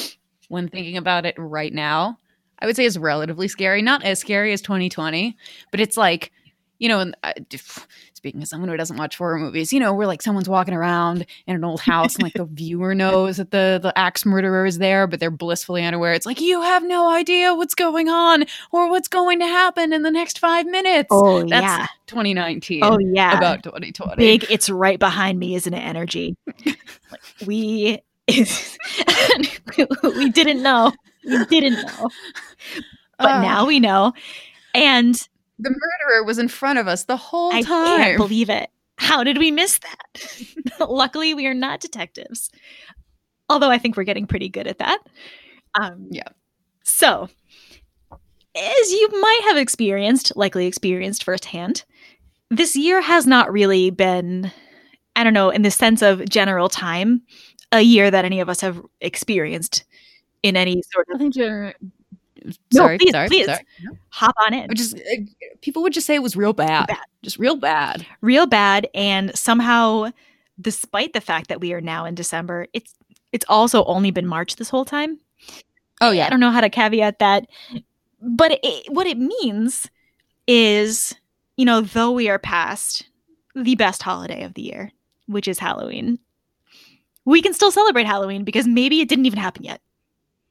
when 0.47 0.67
thinking 0.67 0.97
about 0.97 1.25
it 1.27 1.35
right 1.37 1.73
now 1.73 2.17
i 2.59 2.65
would 2.65 2.75
say 2.75 2.85
is 2.85 2.97
relatively 2.99 3.47
scary 3.47 3.81
not 3.81 4.03
as 4.03 4.19
scary 4.19 4.53
as 4.53 4.61
2020 4.61 5.35
but 5.71 5.79
it's 5.79 5.97
like 5.97 6.31
you 6.83 6.89
know 6.89 6.99
and 6.99 7.15
uh, 7.23 7.31
speaking 8.13 8.41
as 8.41 8.49
someone 8.49 8.69
who 8.69 8.75
doesn't 8.75 8.97
watch 8.97 9.17
horror 9.17 9.39
movies 9.39 9.71
you 9.71 9.79
know 9.79 9.93
where 9.93 10.05
like 10.05 10.21
someone's 10.21 10.49
walking 10.49 10.73
around 10.73 11.25
in 11.47 11.55
an 11.55 11.63
old 11.63 11.79
house 11.79 12.15
and 12.15 12.23
like 12.23 12.33
the 12.33 12.43
viewer 12.45 12.93
knows 12.93 13.37
that 13.37 13.51
the 13.51 13.79
the 13.81 13.97
axe 13.97 14.25
murderer 14.25 14.65
is 14.65 14.79
there 14.79 15.07
but 15.07 15.21
they're 15.21 15.31
blissfully 15.31 15.85
unaware. 15.85 16.11
It's 16.11 16.25
like 16.25 16.41
you 16.41 16.61
have 16.61 16.83
no 16.83 17.09
idea 17.09 17.53
what's 17.53 17.73
going 17.73 18.09
on 18.09 18.43
or 18.73 18.89
what's 18.89 19.07
going 19.07 19.39
to 19.39 19.45
happen 19.45 19.93
in 19.93 20.01
the 20.01 20.11
next 20.11 20.39
five 20.39 20.65
minutes. 20.65 21.07
Oh, 21.09 21.39
that's 21.47 21.63
yeah. 21.63 21.87
2019 22.07 22.83
Oh, 22.83 22.97
yeah. 22.99 23.37
about 23.37 23.63
2020 23.63 24.17
big 24.17 24.45
it's 24.49 24.69
right 24.69 24.99
behind 24.99 25.39
me 25.39 25.55
isn't 25.55 25.73
it 25.73 25.77
energy. 25.79 26.35
Like, 26.65 27.21
we 27.45 27.99
we 28.27 30.29
didn't 30.31 30.61
know. 30.61 30.91
We 31.25 31.45
didn't 31.45 31.81
know. 31.85 32.09
But 33.17 33.31
Uh, 33.31 33.41
now 33.41 33.65
we 33.67 33.79
know. 33.79 34.11
And 34.73 35.15
the 35.59 35.69
murderer 35.69 36.23
was 36.23 36.39
in 36.39 36.47
front 36.47 36.79
of 36.79 36.87
us 36.87 37.05
the 37.05 37.17
whole 37.17 37.53
i 37.53 37.61
time. 37.61 37.99
I 38.01 38.03
can't 38.05 38.17
believe 38.17 38.49
it. 38.49 38.69
How 38.97 39.23
did 39.23 39.37
we 39.37 39.51
miss 39.51 39.79
that? 39.79 40.79
Luckily 40.89 41.33
we 41.33 41.45
are 41.47 41.53
not 41.53 41.79
detectives. 41.79 42.49
Although 43.49 43.69
i 43.71 43.77
think 43.77 43.95
we're 43.97 44.03
getting 44.03 44.27
pretty 44.27 44.49
good 44.49 44.67
at 44.67 44.79
that. 44.79 44.99
Um, 45.79 46.07
Yeah. 46.11 46.27
so 46.83 47.29
as 48.55 48.91
you 48.91 49.09
might 49.19 49.41
have 49.45 49.57
experienced 49.57 50.35
likely 50.35 50.67
experienced 50.67 51.23
firsthand 51.23 51.83
this 52.51 52.75
year 52.75 53.01
has 53.01 53.25
not 53.25 53.51
really 53.51 53.89
been 53.89 54.51
i 55.15 55.23
don't 55.23 55.33
know 55.33 55.49
in 55.49 55.63
the 55.63 55.71
sense 55.71 56.03
of 56.03 56.27
general 56.29 56.69
time 56.69 57.23
a 57.71 57.81
year 57.81 58.11
that 58.11 58.25
any 58.25 58.39
of 58.39 58.49
us 58.49 58.61
have 58.61 58.79
experienced 59.01 59.83
in 60.43 60.55
any 60.55 60.83
sort 60.93 61.07
I 61.09 61.13
of 61.15 61.19
think 61.19 61.33
you're. 62.43 62.53
No, 62.73 62.77
Sorry, 62.79 62.97
please, 62.97 63.11
sorry, 63.11 63.27
please. 63.29 63.45
sorry. 63.45 63.65
hop 64.09 64.35
on 64.45 64.53
in 64.53 64.73
Just 64.75 64.95
uh, 64.95 64.99
people 65.61 65.81
would 65.83 65.93
just 65.93 66.05
say 66.07 66.15
it 66.15 66.21
was 66.23 66.35
real 66.35 66.53
bad, 66.53 66.87
Bad. 66.87 66.97
just 67.23 67.39
real 67.39 67.55
bad. 67.55 68.05
real 68.21 68.45
bad 68.45 68.87
and 68.93 69.35
somehow 69.37 70.11
despite 70.61 71.13
the 71.13 71.21
fact 71.21 71.47
that 71.49 71.59
we 71.61 71.73
are 71.73 71.81
now 71.81 72.05
in 72.05 72.13
december 72.13 72.67
it's 72.73 72.93
it's 73.31 73.45
also 73.49 73.83
only 73.85 74.11
been 74.11 74.27
march 74.27 74.57
this 74.57 74.69
whole 74.69 74.85
time 74.85 75.17
Oh 76.01 76.11
yeah, 76.11 76.27
i 76.27 76.29
don't 76.29 76.39
know 76.39 76.51
how 76.51 76.61
to 76.61 76.69
caveat 76.69 77.17
that 77.19 77.47
but 78.21 78.59
it, 78.63 78.91
what 78.93 79.07
it 79.07 79.17
means 79.17 79.89
is 80.45 81.15
you 81.57 81.65
know 81.65 81.81
though 81.81 82.11
we 82.11 82.29
are 82.29 82.37
past 82.37 83.07
the 83.55 83.73
best 83.75 84.03
holiday 84.03 84.43
of 84.43 84.53
the 84.53 84.61
year 84.61 84.91
which 85.25 85.47
is 85.47 85.57
halloween 85.57 86.19
we 87.25 87.41
can 87.41 87.53
still 87.53 87.71
celebrate 87.71 88.05
halloween 88.05 88.43
because 88.43 88.67
maybe 88.67 89.01
it 89.01 89.09
didn't 89.09 89.25
even 89.25 89.39
happen 89.39 89.63
yet 89.63 89.81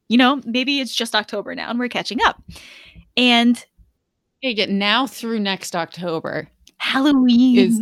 you 0.08 0.16
know 0.18 0.40
maybe 0.44 0.80
it's 0.80 0.94
just 0.94 1.14
october 1.14 1.54
now 1.54 1.70
and 1.70 1.78
we're 1.78 1.88
catching 1.88 2.22
up. 2.22 2.42
And 3.16 3.62
you 4.40 4.54
get 4.54 4.70
now 4.70 5.06
through 5.06 5.40
next 5.40 5.76
October, 5.76 6.48
halloween. 6.78 7.58
Is- 7.58 7.80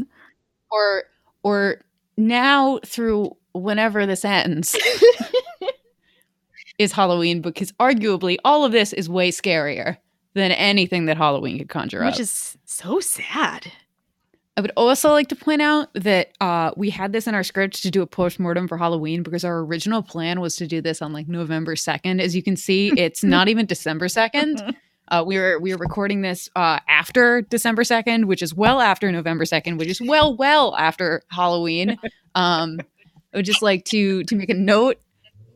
or 0.71 1.05
or 1.43 1.81
now 2.17 2.79
through 2.85 3.37
whenever 3.53 4.07
this 4.07 4.25
ends 4.25 4.77
is 6.79 6.93
Halloween 6.93 7.41
because 7.41 7.73
arguably 7.73 8.37
all 8.45 8.65
of 8.65 8.73
this 8.73 8.93
is 8.93 9.09
way 9.09 9.31
scarier 9.31 9.97
than 10.35 10.53
anything 10.53 11.07
that 11.07 11.17
Halloween 11.17 11.59
could 11.59 11.69
conjure 11.69 12.05
up. 12.05 12.13
which 12.13 12.21
is 12.21 12.57
so 12.65 13.01
sad 13.01 13.71
I 14.57 14.61
would 14.61 14.73
also 14.77 15.11
like 15.11 15.29
to 15.29 15.37
point 15.37 15.63
out 15.63 15.89
that 15.95 16.33
uh, 16.41 16.73
we 16.77 16.91
had 16.91 17.13
this 17.13 17.27
in 17.27 17.35
our 17.35 17.43
script 17.43 17.83
to 17.83 17.91
do 17.91 18.03
a 18.03 18.07
postmortem 18.07 18.69
for 18.69 18.77
Halloween 18.77 19.23
because 19.23 19.45
our 19.45 19.61
original 19.61 20.03
plan 20.03 20.41
was 20.41 20.57
to 20.57 20.67
do 20.67 20.81
this 20.81 21.01
on 21.01 21.13
like 21.13 21.29
November 21.29 21.77
second. 21.77 22.21
As 22.21 22.35
you 22.35 22.43
can 22.43 22.57
see, 22.57 22.93
it's 22.97 23.23
not 23.23 23.49
even 23.49 23.67
December 23.67 24.09
second. 24.09 24.63
Uh, 25.11 25.25
we 25.27 25.37
were 25.39 25.59
we 25.59 25.75
were 25.75 25.79
recording 25.79 26.23
this 26.23 26.49
uh, 26.55 26.79
after 26.89 27.43
December 27.43 27.83
second, 27.83 28.27
which 28.27 28.43
is 28.43 28.55
well 28.55 28.81
after 28.81 29.11
November 29.11 29.45
second, 29.45 29.77
which 29.77 29.89
is 29.89 30.01
well 30.01 30.37
well 30.37 30.77
after 30.77 31.23
Halloween. 31.31 31.97
Um, 32.37 32.79
I 33.35 33.39
would 33.39 33.45
just 33.45 33.61
like 33.61 33.85
to 33.87 34.23
to 34.23 34.37
make 34.37 34.51
a 34.51 34.55
note 34.55 35.01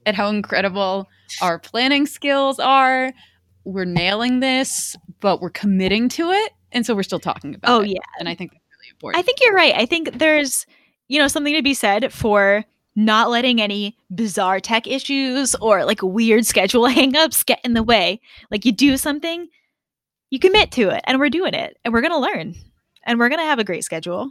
at 0.07 0.17
how 0.17 0.27
incredible 0.27 1.07
our 1.41 1.61
planning 1.61 2.05
skills 2.05 2.59
are. 2.59 3.13
We're 3.63 3.85
nailing 3.85 4.41
this, 4.41 4.97
but 5.21 5.41
we're 5.41 5.51
committing 5.51 6.09
to 6.09 6.33
it, 6.33 6.53
and 6.73 6.85
so 6.85 6.97
we're 6.97 7.05
still 7.05 7.21
talking 7.21 7.55
about 7.55 7.71
oh 7.71 7.85
it. 7.85 7.91
yeah 7.91 8.01
And 8.19 8.29
I 8.29 8.35
think 8.35 8.51
important. 9.05 9.23
I 9.23 9.27
think 9.27 9.39
you're 9.41 9.55
right. 9.55 9.75
I 9.75 9.87
think 9.87 10.19
there's, 10.19 10.67
you 11.09 11.19
know, 11.19 11.29
something 11.29 11.55
to 11.55 11.63
be 11.63 11.75
said 11.75 12.13
for 12.13 12.65
not 12.97 13.31
letting 13.31 13.61
any 13.61 13.97
bizarre 14.15 14.61
tech 14.61 14.87
issues 14.87 15.55
or 15.57 15.85
like 15.85 16.01
weird 16.03 16.47
schedule 16.47 16.85
hangups 16.89 17.45
get 17.45 17.61
in 17.65 17.75
the 17.75 17.83
way. 17.83 18.21
Like 18.51 18.65
you 18.65 18.73
do 18.73 18.97
something, 18.97 19.49
you 20.31 20.39
commit 20.39 20.71
to 20.73 20.91
it, 20.91 21.03
and 21.07 21.19
we're 21.19 21.31
doing 21.31 21.55
it, 21.55 21.77
and 21.85 21.93
we're 21.93 22.03
gonna 22.03 22.19
learn, 22.19 22.55
and 23.05 23.19
we're 23.19 23.29
gonna 23.29 23.43
have 23.43 23.59
a 23.59 23.65
great 23.65 23.85
schedule 23.85 24.31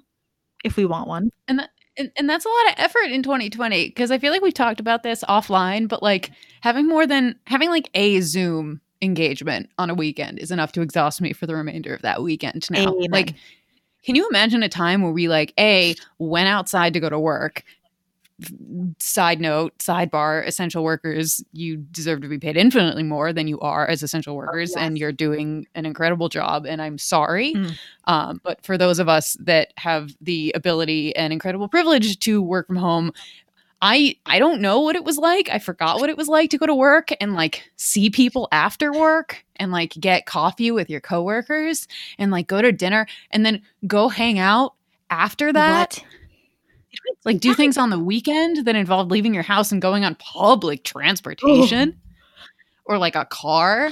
if 0.63 0.77
we 0.77 0.85
want 0.85 1.07
one. 1.07 1.29
and, 1.47 1.59
that, 1.59 1.69
and 1.97 2.11
and 2.17 2.29
that's 2.29 2.45
a 2.45 2.49
lot 2.49 2.67
of 2.69 2.73
effort 2.77 3.11
in 3.11 3.21
2020 3.21 3.89
because 3.89 4.11
I 4.11 4.17
feel 4.17 4.31
like 4.31 4.41
we've 4.41 4.53
talked 4.53 4.79
about 4.79 5.03
this 5.03 5.23
offline, 5.25 5.87
but 5.87 6.01
like 6.01 6.31
having 6.61 6.87
more 6.87 7.05
than 7.05 7.37
having 7.45 7.69
like 7.69 7.89
a 7.93 8.21
Zoom 8.21 8.81
engagement 9.01 9.69
on 9.77 9.89
a 9.89 9.93
weekend 9.93 10.39
is 10.39 10.49
enough 10.49 10.71
to 10.71 10.81
exhaust 10.81 11.19
me 11.19 11.33
for 11.33 11.45
the 11.45 11.55
remainder 11.55 11.93
of 11.93 12.01
that 12.01 12.23
weekend 12.23 12.65
now. 12.71 12.93
Amen. 12.93 13.11
Like 13.11 13.35
can 14.03 14.15
you 14.15 14.27
imagine 14.29 14.63
a 14.63 14.69
time 14.69 15.01
where 15.01 15.11
we 15.11 15.27
like 15.27 15.53
a 15.59 15.95
went 16.19 16.47
outside 16.47 16.93
to 16.93 16.99
go 16.99 17.09
to 17.09 17.19
work? 17.19 17.63
Side 18.99 19.39
note, 19.39 19.77
sidebar, 19.77 20.45
essential 20.45 20.83
workers, 20.83 21.43
you 21.53 21.77
deserve 21.77 22.21
to 22.21 22.27
be 22.27 22.39
paid 22.39 22.57
infinitely 22.57 23.03
more 23.03 23.31
than 23.31 23.47
you 23.47 23.59
are 23.61 23.87
as 23.87 24.03
essential 24.03 24.35
workers, 24.35 24.75
and 24.75 24.97
yes. 24.97 25.01
you're 25.01 25.11
doing 25.11 25.67
an 25.75 25.85
incredible 25.85 26.29
job. 26.29 26.65
And 26.65 26.81
I'm 26.81 26.97
sorry. 26.97 27.53
Mm. 27.53 27.77
Um, 28.05 28.41
but 28.43 28.61
for 28.65 28.77
those 28.77 28.99
of 28.99 29.07
us 29.07 29.37
that 29.39 29.71
have 29.77 30.15
the 30.19 30.51
ability 30.55 31.15
and 31.15 31.31
incredible 31.31 31.69
privilege 31.69 32.19
to 32.19 32.41
work 32.41 32.67
from 32.67 32.75
home, 32.75 33.13
I 33.85 34.15
I 34.25 34.39
don't 34.39 34.61
know 34.61 34.79
what 34.79 34.95
it 34.95 35.03
was 35.03 35.17
like. 35.17 35.49
I 35.49 35.59
forgot 35.59 35.99
what 35.99 36.09
it 36.09 36.15
was 36.15 36.29
like 36.29 36.49
to 36.51 36.57
go 36.57 36.65
to 36.65 36.73
work 36.73 37.09
and 37.19 37.33
like 37.33 37.69
see 37.75 38.09
people 38.09 38.47
after 38.53 38.93
work 38.93 39.43
and 39.57 39.73
like 39.73 39.91
get 39.99 40.25
coffee 40.25 40.71
with 40.71 40.89
your 40.89 41.01
coworkers 41.01 41.89
and 42.17 42.31
like 42.31 42.47
go 42.47 42.61
to 42.61 42.71
dinner 42.71 43.05
and 43.31 43.45
then 43.45 43.61
go 43.85 44.07
hang 44.07 44.39
out 44.39 44.75
after 45.09 45.51
that. 45.51 45.95
What? 45.95 46.05
Like 47.25 47.41
do 47.41 47.53
things 47.53 47.77
on 47.77 47.89
the 47.89 47.99
weekend 47.99 48.65
that 48.65 48.75
involve 48.77 49.11
leaving 49.11 49.33
your 49.33 49.43
house 49.43 49.73
and 49.73 49.81
going 49.81 50.05
on 50.05 50.15
public 50.15 50.85
transportation 50.85 51.99
or 52.85 52.97
like 52.97 53.17
a 53.17 53.25
car. 53.25 53.91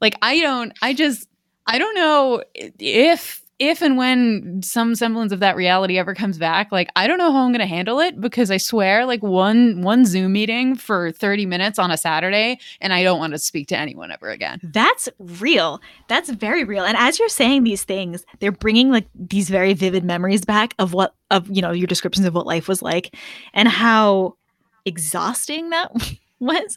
Like 0.00 0.14
I 0.22 0.40
don't 0.40 0.72
I 0.80 0.94
just 0.94 1.28
I 1.66 1.78
don't 1.78 1.94
know 1.94 2.42
if 2.56 3.42
if 3.58 3.82
and 3.82 3.96
when 3.96 4.62
some 4.62 4.94
semblance 4.94 5.32
of 5.32 5.40
that 5.40 5.56
reality 5.56 5.98
ever 5.98 6.14
comes 6.14 6.38
back, 6.38 6.70
like 6.70 6.88
I 6.94 7.06
don't 7.06 7.18
know 7.18 7.32
how 7.32 7.44
I'm 7.44 7.50
going 7.50 7.60
to 7.60 7.66
handle 7.66 7.98
it 7.98 8.20
because 8.20 8.50
I 8.50 8.56
swear 8.56 9.04
like 9.04 9.22
one 9.22 9.82
one 9.82 10.06
Zoom 10.06 10.32
meeting 10.32 10.76
for 10.76 11.10
30 11.10 11.46
minutes 11.46 11.78
on 11.78 11.90
a 11.90 11.96
Saturday 11.96 12.60
and 12.80 12.92
I 12.92 13.02
don't 13.02 13.18
want 13.18 13.32
to 13.32 13.38
speak 13.38 13.66
to 13.68 13.76
anyone 13.76 14.12
ever 14.12 14.30
again. 14.30 14.60
That's 14.62 15.08
real. 15.18 15.80
That's 16.06 16.30
very 16.30 16.62
real. 16.62 16.84
And 16.84 16.96
as 16.96 17.18
you're 17.18 17.28
saying 17.28 17.64
these 17.64 17.82
things, 17.82 18.24
they're 18.38 18.52
bringing 18.52 18.90
like 18.90 19.08
these 19.14 19.50
very 19.50 19.74
vivid 19.74 20.04
memories 20.04 20.44
back 20.44 20.74
of 20.78 20.92
what 20.92 21.14
of 21.30 21.48
you 21.50 21.60
know 21.60 21.72
your 21.72 21.88
descriptions 21.88 22.26
of 22.26 22.34
what 22.34 22.46
life 22.46 22.68
was 22.68 22.80
like 22.80 23.14
and 23.54 23.68
how 23.68 24.36
exhausting 24.84 25.70
that 25.70 25.92
was. 26.38 26.76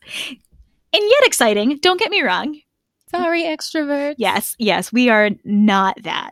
And 0.94 1.04
yet 1.04 1.24
exciting. 1.28 1.78
Don't 1.82 2.00
get 2.00 2.12
me 2.12 2.22
wrong. 2.22 2.60
Sorry, 3.10 3.44
extrovert. 3.44 4.16
Yes, 4.18 4.56
yes, 4.58 4.92
we 4.92 5.10
are 5.10 5.32
not 5.44 6.02
that. 6.04 6.32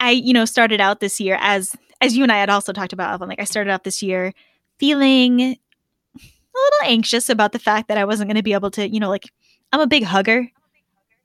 I, 0.00 0.10
you 0.10 0.32
know, 0.32 0.44
started 0.44 0.80
out 0.80 1.00
this 1.00 1.20
year 1.20 1.38
as 1.40 1.74
as 2.00 2.16
you 2.16 2.22
and 2.22 2.30
I 2.30 2.38
had 2.38 2.50
also 2.50 2.72
talked 2.72 2.92
about, 2.92 3.12
Evelyn, 3.12 3.30
like 3.30 3.40
I 3.40 3.44
started 3.44 3.70
out 3.70 3.84
this 3.84 4.02
year 4.02 4.32
feeling 4.78 5.40
a 5.40 5.56
little 6.14 6.84
anxious 6.84 7.28
about 7.28 7.52
the 7.52 7.58
fact 7.58 7.88
that 7.88 7.98
I 7.98 8.04
wasn't 8.04 8.28
going 8.28 8.36
to 8.36 8.42
be 8.42 8.52
able 8.52 8.70
to, 8.72 8.88
you 8.88 9.00
know, 9.00 9.08
like 9.08 9.32
I'm 9.72 9.80
a 9.80 9.86
big 9.86 10.04
hugger. 10.04 10.48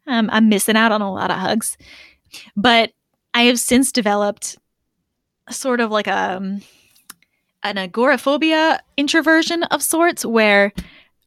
Um, 0.07 0.29
I'm 0.33 0.49
missing 0.49 0.75
out 0.75 0.91
on 0.91 1.01
a 1.01 1.13
lot 1.13 1.31
of 1.31 1.37
hugs, 1.37 1.77
but 2.57 2.91
I 3.33 3.43
have 3.43 3.59
since 3.59 3.91
developed 3.91 4.57
sort 5.49 5.79
of 5.79 5.91
like 5.91 6.07
a 6.07 6.37
um, 6.37 6.61
an 7.63 7.77
agoraphobia 7.77 8.81
introversion 8.97 9.63
of 9.63 9.81
sorts, 9.81 10.25
where 10.25 10.73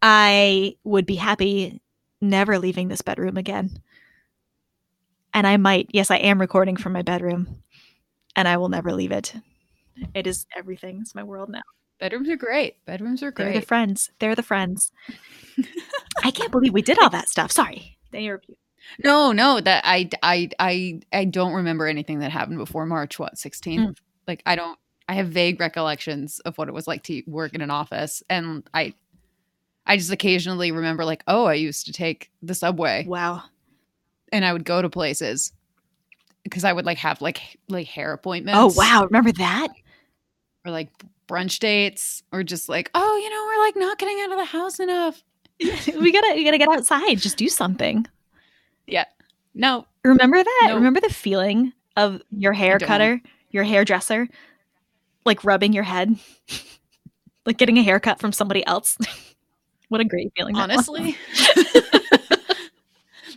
I 0.02 0.76
would 0.84 1.06
be 1.06 1.14
happy 1.14 1.80
never 2.20 2.58
leaving 2.58 2.88
this 2.88 3.02
bedroom 3.02 3.36
again 3.36 3.70
and 5.36 5.46
I 5.46 5.58
might, 5.58 5.90
yes, 5.92 6.10
I 6.10 6.16
am 6.16 6.40
recording 6.40 6.76
from 6.76 6.94
my 6.94 7.02
bedroom 7.02 7.62
and 8.34 8.48
I 8.48 8.56
will 8.56 8.70
never 8.70 8.90
leave 8.94 9.12
it. 9.12 9.34
It 10.14 10.26
is 10.26 10.46
everything. 10.56 11.00
It's 11.02 11.14
my 11.14 11.22
world 11.22 11.50
now. 11.50 11.60
Bedrooms 12.00 12.30
are 12.30 12.36
great. 12.36 12.82
Bedrooms 12.86 13.22
are 13.22 13.30
great. 13.30 13.52
They're 13.52 13.60
the 13.60 13.66
friends. 13.66 14.10
They're 14.18 14.34
the 14.34 14.42
friends. 14.42 14.92
I 16.24 16.30
can't 16.30 16.50
believe 16.50 16.72
we 16.72 16.80
did 16.80 16.98
all 16.98 17.10
that 17.10 17.28
stuff. 17.28 17.52
Sorry. 17.52 17.98
No, 19.04 19.32
no, 19.32 19.60
that 19.60 19.82
I, 19.84 20.08
I, 20.22 20.48
I, 20.58 21.00
I 21.12 21.26
don't 21.26 21.52
remember 21.52 21.86
anything 21.86 22.20
that 22.20 22.32
happened 22.32 22.56
before 22.56 22.86
March, 22.86 23.18
what, 23.18 23.34
16th? 23.34 23.78
Mm. 23.78 23.96
Like, 24.26 24.42
I 24.46 24.56
don't, 24.56 24.78
I 25.06 25.14
have 25.14 25.28
vague 25.28 25.60
recollections 25.60 26.40
of 26.40 26.56
what 26.56 26.68
it 26.68 26.74
was 26.74 26.88
like 26.88 27.02
to 27.04 27.22
work 27.26 27.54
in 27.54 27.60
an 27.60 27.70
office. 27.70 28.22
And 28.30 28.66
I, 28.72 28.94
I 29.84 29.98
just 29.98 30.12
occasionally 30.12 30.72
remember, 30.72 31.04
like, 31.04 31.24
oh, 31.28 31.44
I 31.44 31.54
used 31.54 31.84
to 31.86 31.92
take 31.92 32.30
the 32.42 32.54
subway. 32.54 33.04
Wow 33.06 33.42
and 34.36 34.44
I 34.44 34.52
would 34.52 34.64
go 34.64 34.82
to 34.82 34.90
places 34.90 35.52
because 36.44 36.62
I 36.62 36.72
would 36.72 36.86
like 36.86 36.98
have 36.98 37.20
like 37.20 37.58
like 37.68 37.88
hair 37.88 38.12
appointments. 38.12 38.58
Oh 38.58 38.72
wow, 38.76 39.04
remember 39.04 39.32
that? 39.32 39.68
Or 40.64 40.70
like 40.70 40.90
brunch 41.26 41.58
dates, 41.58 42.22
or 42.32 42.44
just 42.44 42.68
like 42.68 42.90
oh, 42.94 43.16
you 43.16 43.30
know, 43.30 43.44
we're 43.46 43.64
like 43.64 43.76
not 43.76 43.98
getting 43.98 44.20
out 44.20 44.32
of 44.32 44.38
the 44.38 44.44
house 44.44 44.78
enough. 44.78 45.22
we 45.60 46.12
gotta 46.12 46.34
we 46.34 46.44
gotta 46.44 46.58
get 46.58 46.68
outside. 46.68 47.18
Just 47.18 47.36
do 47.36 47.48
something. 47.48 48.06
Yeah. 48.86 49.04
No. 49.54 49.86
Remember 50.04 50.42
that? 50.42 50.66
No. 50.68 50.74
Remember 50.76 51.00
the 51.00 51.12
feeling 51.12 51.72
of 51.96 52.20
your 52.30 52.52
hair 52.52 52.78
cutter, 52.78 53.20
your 53.50 53.64
hairdresser, 53.64 54.28
like 55.24 55.44
rubbing 55.44 55.72
your 55.72 55.82
head, 55.82 56.16
like 57.46 57.56
getting 57.56 57.78
a 57.78 57.82
haircut 57.82 58.20
from 58.20 58.32
somebody 58.32 58.64
else. 58.66 58.98
what 59.88 60.00
a 60.00 60.04
great 60.04 60.30
feeling! 60.36 60.56
Honestly. 60.56 61.16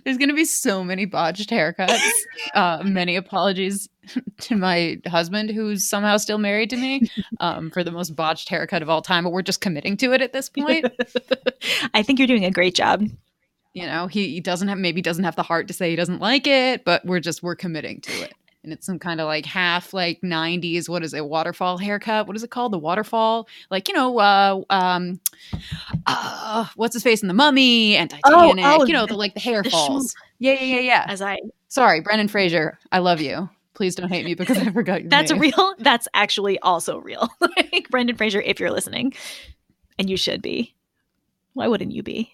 There's 0.04 0.18
going 0.18 0.30
to 0.30 0.36
be 0.36 0.46
so 0.46 0.84
many 0.84 1.06
botched 1.06 1.50
haircuts. 1.50 2.10
Uh, 2.54 2.82
many 2.84 3.16
apologies 3.16 3.90
to 4.42 4.56
my 4.56 5.00
husband, 5.08 5.50
who's 5.50 5.88
somehow 5.88 6.18
still 6.18 6.38
married 6.38 6.70
to 6.72 6.78
me, 6.78 7.10
um, 7.40 7.72
for 7.72 7.84
the 7.84 7.92
most 7.92 8.16
botched 8.16 8.50
haircut 8.50 8.82
of 8.82 8.90
all 8.90 9.02
time. 9.02 9.24
But 9.24 9.32
we're 9.32 9.42
just 9.42 9.62
committing 9.62 9.98
to 9.98 10.14
it 10.14 10.22
at 10.22 10.34
this 10.34 10.50
point. 10.50 10.86
I 11.94 12.04
think 12.04 12.20
you're 12.20 12.28
doing 12.28 12.46
a 12.46 12.52
great 12.52 12.76
job. 12.76 13.06
You 13.74 13.86
know, 13.86 14.08
he, 14.08 14.30
he 14.30 14.40
doesn't 14.40 14.68
have 14.68 14.78
maybe 14.78 15.02
doesn't 15.02 15.24
have 15.24 15.36
the 15.36 15.44
heart 15.44 15.68
to 15.68 15.74
say 15.74 15.92
he 15.92 15.96
doesn't 15.96 16.20
like 16.20 16.48
it, 16.48 16.84
but 16.86 17.06
we're 17.06 17.20
just 17.20 17.44
we're 17.44 17.56
committing 17.56 18.02
to 18.02 18.12
it 18.24 18.34
and 18.64 18.74
it's 18.74 18.86
some 18.86 19.00
kind 19.00 19.22
of 19.22 19.28
like 19.28 19.46
half 19.46 19.94
like 19.94 20.20
90s 20.22 20.90
what 20.90 21.04
is 21.04 21.14
it 21.14 21.26
waterfall 21.26 21.78
haircut? 21.78 22.28
What 22.28 22.36
is 22.36 22.44
it 22.44 22.50
called? 22.50 22.74
The 22.74 22.80
waterfall? 22.80 23.48
Like 23.70 23.88
you 23.88 23.94
know 23.94 24.20
uh 24.20 24.62
um 24.70 25.20
uh 26.06 26.66
what's 26.76 26.94
his 26.94 27.04
face 27.04 27.22
in 27.22 27.28
the 27.28 27.34
mummy 27.34 27.96
and 27.96 28.14
oh, 28.26 28.32
titanic 28.32 28.66
oh, 28.66 28.82
oh, 28.82 28.86
you 28.86 28.94
know 28.94 29.06
the 29.06 29.16
like 29.16 29.34
the 29.34 29.40
hair 29.40 29.64
the 29.64 29.70
falls 29.70 30.14
yeah 30.40 30.54
yeah 30.54 30.76
yeah 30.76 30.80
yeah. 30.82 31.06
As 31.08 31.22
i 31.22 31.38
sorry 31.68 32.02
brendan 32.02 32.28
fraser 32.28 32.78
i 32.92 33.00
love 33.00 33.22
you. 33.22 33.50
Please 33.76 33.96
don't 33.96 34.10
hate 34.10 34.26
me 34.26 34.34
because 34.34 34.58
i 34.58 34.70
forgot 34.72 35.02
your 35.02 35.10
that's 35.10 35.32
name. 35.32 35.40
real. 35.40 35.76
That's 35.80 36.08
actually 36.14 36.60
also 36.60 37.00
real. 37.00 37.30
Like 37.40 37.90
brendan 37.90 38.18
fraser 38.18 38.42
if 38.42 38.60
you're 38.60 38.72
listening 38.72 39.14
and 39.98 40.10
you 40.10 40.18
should 40.18 40.42
be 40.42 40.76
why 41.54 41.68
wouldn't 41.68 41.92
you 41.92 42.04
be 42.04 42.34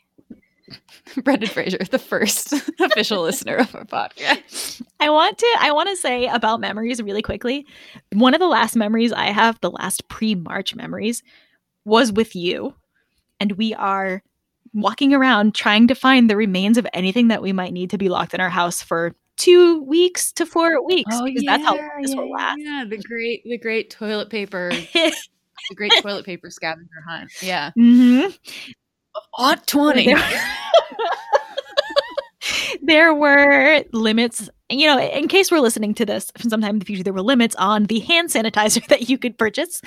Brendan 1.24 1.50
Fraser, 1.50 1.78
the 1.78 2.00
first 2.00 2.54
official 2.80 3.22
listener 3.22 3.58
of 3.58 3.76
our 3.76 3.86
podcast. 3.86 4.82
I 5.00 5.10
want 5.10 5.38
to 5.38 5.58
I 5.60 5.72
want 5.72 5.90
to 5.90 5.96
say 5.96 6.28
about 6.28 6.60
memories 6.60 7.02
really 7.02 7.22
quickly. 7.22 7.66
One 8.14 8.34
of 8.34 8.40
the 8.40 8.48
last 8.48 8.76
memories 8.76 9.14
I 9.14 9.28
have, 9.28 9.60
the 9.62 9.72
last 9.72 10.08
pre-March 10.08 10.76
memories, 10.76 11.24
was 11.84 12.12
with 12.12 12.36
you. 12.36 12.74
And 13.40 13.54
we 13.54 13.74
are 13.74 14.24
walking 14.74 15.14
around 15.14 15.56
trying 15.56 15.88
to 15.88 15.96
find 15.96 16.30
the 16.30 16.36
remains 16.36 16.78
of 16.78 16.88
anything 16.94 17.30
that 17.30 17.42
we 17.42 17.54
might 17.54 17.74
need 17.74 17.90
to 17.92 17.98
be 17.98 18.10
locked 18.10 18.34
in 18.34 18.42
our 18.42 18.50
house 18.50 18.82
for 18.82 19.16
two 19.38 19.82
weeks 19.84 20.32
to 20.32 20.46
four 20.46 20.86
weeks 20.86 21.14
oh, 21.14 21.26
yeah, 21.26 21.58
that's 21.58 21.66
how 21.66 21.76
this 22.02 22.12
yeah, 22.12 22.16
will 22.16 22.32
last. 22.32 22.58
Yeah, 22.60 22.86
the 22.90 22.98
great 22.98 23.44
the 23.44 23.58
great 23.58 23.90
toilet 23.90 24.30
paper 24.30 24.72
the 24.94 25.76
great 25.76 25.94
toilet 26.02 26.26
paper 26.26 26.50
scavenger 26.50 27.02
hunt. 27.08 27.32
Yeah. 27.42 27.72
Mm-hmm. 27.78 28.32
Ought 29.38 29.68
20. 29.68 30.16
there 32.82 33.14
were 33.14 33.84
limits 33.92 34.50
you 34.70 34.86
know 34.86 35.00
in 35.00 35.28
case 35.28 35.52
we're 35.52 35.60
listening 35.60 35.94
to 35.96 36.06
this 36.06 36.32
sometime 36.48 36.76
in 36.76 36.80
the 36.80 36.86
future 36.86 37.04
there 37.04 37.14
were 37.14 37.22
limits 37.22 37.56
on 37.56 37.86
the 37.86 38.00
hand 38.02 38.30
sanitizer 38.30 38.86
that 38.88 39.10
you 39.10 39.18
could 39.18 39.38
purchase. 39.38 39.82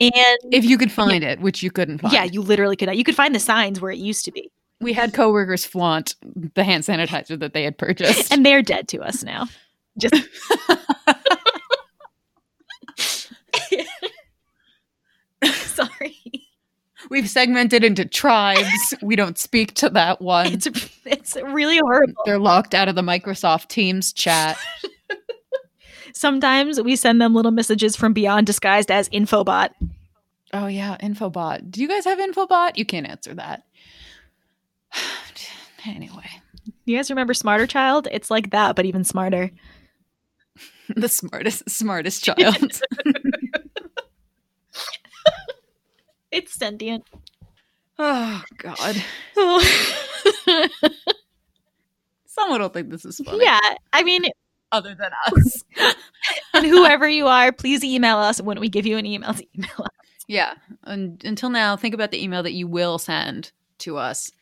And 0.00 0.12
if 0.52 0.64
you 0.64 0.76
could 0.76 0.90
find 0.90 1.22
yeah, 1.22 1.30
it 1.30 1.40
which 1.40 1.62
you 1.62 1.70
couldn't 1.70 1.98
find. 1.98 2.12
Yeah 2.12 2.24
you 2.24 2.42
literally 2.42 2.76
could 2.76 2.86
not. 2.86 2.96
you 2.96 3.04
could 3.04 3.16
find 3.16 3.34
the 3.34 3.40
signs 3.40 3.80
where 3.80 3.90
it 3.90 3.98
used 3.98 4.24
to 4.26 4.32
be. 4.32 4.50
We 4.80 4.92
had 4.92 5.14
coworkers 5.14 5.64
flaunt 5.64 6.16
the 6.54 6.64
hand 6.64 6.84
sanitizer 6.84 7.38
that 7.38 7.54
they 7.54 7.62
had 7.62 7.78
purchased. 7.78 8.32
And 8.32 8.44
they're 8.44 8.62
dead 8.62 8.88
to 8.88 9.00
us 9.00 9.22
now. 9.22 9.46
Just 9.96 10.14
sorry 15.44 16.16
We've 17.14 17.30
segmented 17.30 17.84
into 17.84 18.04
tribes. 18.04 18.92
we 19.02 19.14
don't 19.14 19.38
speak 19.38 19.74
to 19.74 19.88
that 19.90 20.20
one. 20.20 20.48
It's 20.48 20.66
it's 21.04 21.36
really 21.36 21.78
horrible. 21.78 22.20
They're 22.24 22.40
locked 22.40 22.74
out 22.74 22.88
of 22.88 22.96
the 22.96 23.02
Microsoft 23.02 23.68
Teams 23.68 24.12
chat. 24.12 24.58
Sometimes 26.12 26.80
we 26.80 26.96
send 26.96 27.20
them 27.20 27.32
little 27.32 27.52
messages 27.52 27.94
from 27.94 28.14
beyond 28.14 28.48
disguised 28.48 28.90
as 28.90 29.08
Infobot. 29.10 29.68
Oh 30.52 30.66
yeah, 30.66 30.96
Infobot. 31.00 31.70
Do 31.70 31.82
you 31.82 31.86
guys 31.86 32.04
have 32.04 32.18
Infobot? 32.18 32.76
You 32.76 32.84
can't 32.84 33.06
answer 33.06 33.32
that. 33.34 33.62
anyway. 35.86 36.28
You 36.84 36.96
guys 36.96 37.10
remember 37.10 37.32
SmarterChild? 37.32 38.08
It's 38.10 38.28
like 38.28 38.50
that, 38.50 38.74
but 38.74 38.86
even 38.86 39.04
smarter. 39.04 39.52
the 40.96 41.08
smartest 41.08 41.70
smartest 41.70 42.24
child. 42.24 42.80
It's 46.34 46.52
sentient. 46.52 47.04
Oh 47.96 48.42
God. 48.58 48.96
Someone 52.26 52.60
will 52.60 52.68
think 52.70 52.90
this 52.90 53.04
is 53.04 53.20
funny. 53.24 53.44
Yeah, 53.44 53.60
I 53.92 54.02
mean, 54.02 54.24
other 54.72 54.96
than 54.96 55.12
us. 55.26 55.62
and 56.52 56.66
whoever 56.66 57.08
you 57.08 57.28
are, 57.28 57.52
please 57.52 57.84
email 57.84 58.16
us 58.16 58.42
when 58.42 58.58
we 58.58 58.68
give 58.68 58.84
you 58.84 58.96
an 58.98 59.06
email 59.06 59.32
to 59.32 59.46
email 59.56 59.70
us. 59.78 59.88
Yeah. 60.26 60.54
And 60.82 61.22
until 61.24 61.50
now, 61.50 61.76
think 61.76 61.94
about 61.94 62.10
the 62.10 62.20
email 62.20 62.42
that 62.42 62.54
you 62.54 62.66
will 62.66 62.98
send 62.98 63.52
to 63.78 63.96
us 63.96 64.32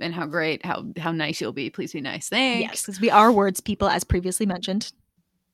and 0.00 0.12
how 0.12 0.26
great, 0.26 0.66
how 0.66 0.86
how 0.98 1.12
nice 1.12 1.40
you'll 1.40 1.52
be. 1.52 1.70
Please 1.70 1.92
be 1.92 2.00
nice. 2.00 2.28
Thanks. 2.28 2.68
Yes, 2.68 2.82
because 2.82 3.00
we 3.00 3.10
are 3.10 3.30
words 3.30 3.60
people, 3.60 3.88
as 3.88 4.02
previously 4.02 4.46
mentioned. 4.46 4.90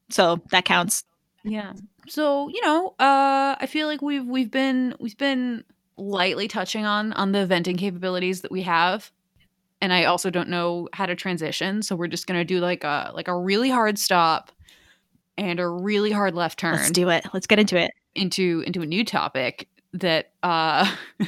So 0.09 0.41
that 0.51 0.65
counts. 0.65 1.05
Yeah. 1.45 1.75
So, 2.09 2.49
you 2.49 2.61
know, 2.63 2.95
uh 2.99 3.57
I 3.59 3.67
feel 3.69 3.87
like 3.87 4.03
we've 4.03 4.25
we've 4.25 4.51
been 4.51 4.95
we've 5.01 5.17
been 5.19 5.65
lightly 5.97 6.49
touching 6.49 6.85
on 6.85 7.13
on 7.15 7.33
the 7.33 7.47
venting 7.47 7.77
capabilities 7.77 8.43
that 8.43 8.51
we 8.51 8.63
have. 8.63 9.11
And 9.81 9.93
I 9.93 10.05
also 10.05 10.31
don't 10.31 10.49
know 10.49 10.89
how 10.95 11.07
to 11.07 11.15
transition, 11.15 11.83
so 11.83 11.97
we're 11.97 12.07
just 12.09 12.27
going 12.27 12.41
to 12.41 12.45
do 12.45 12.61
like 12.61 12.83
a 12.85 13.13
like 13.15 13.29
a 13.29 13.37
really 13.37 13.71
hard 13.71 13.99
stop 13.99 14.51
and 15.39 15.61
a 15.61 15.69
really 15.69 16.11
hard 16.13 16.35
left 16.35 16.59
turn. 16.59 16.75
Let's 16.77 16.91
do 16.91 17.11
it. 17.11 17.27
Let's 17.35 17.47
get 17.47 17.59
into 17.59 17.77
it. 17.79 17.91
Into 18.15 18.63
into 18.67 18.81
a 18.83 18.87
new 18.87 19.05
topic 19.05 19.69
that 19.93 20.31
uh 20.43 20.91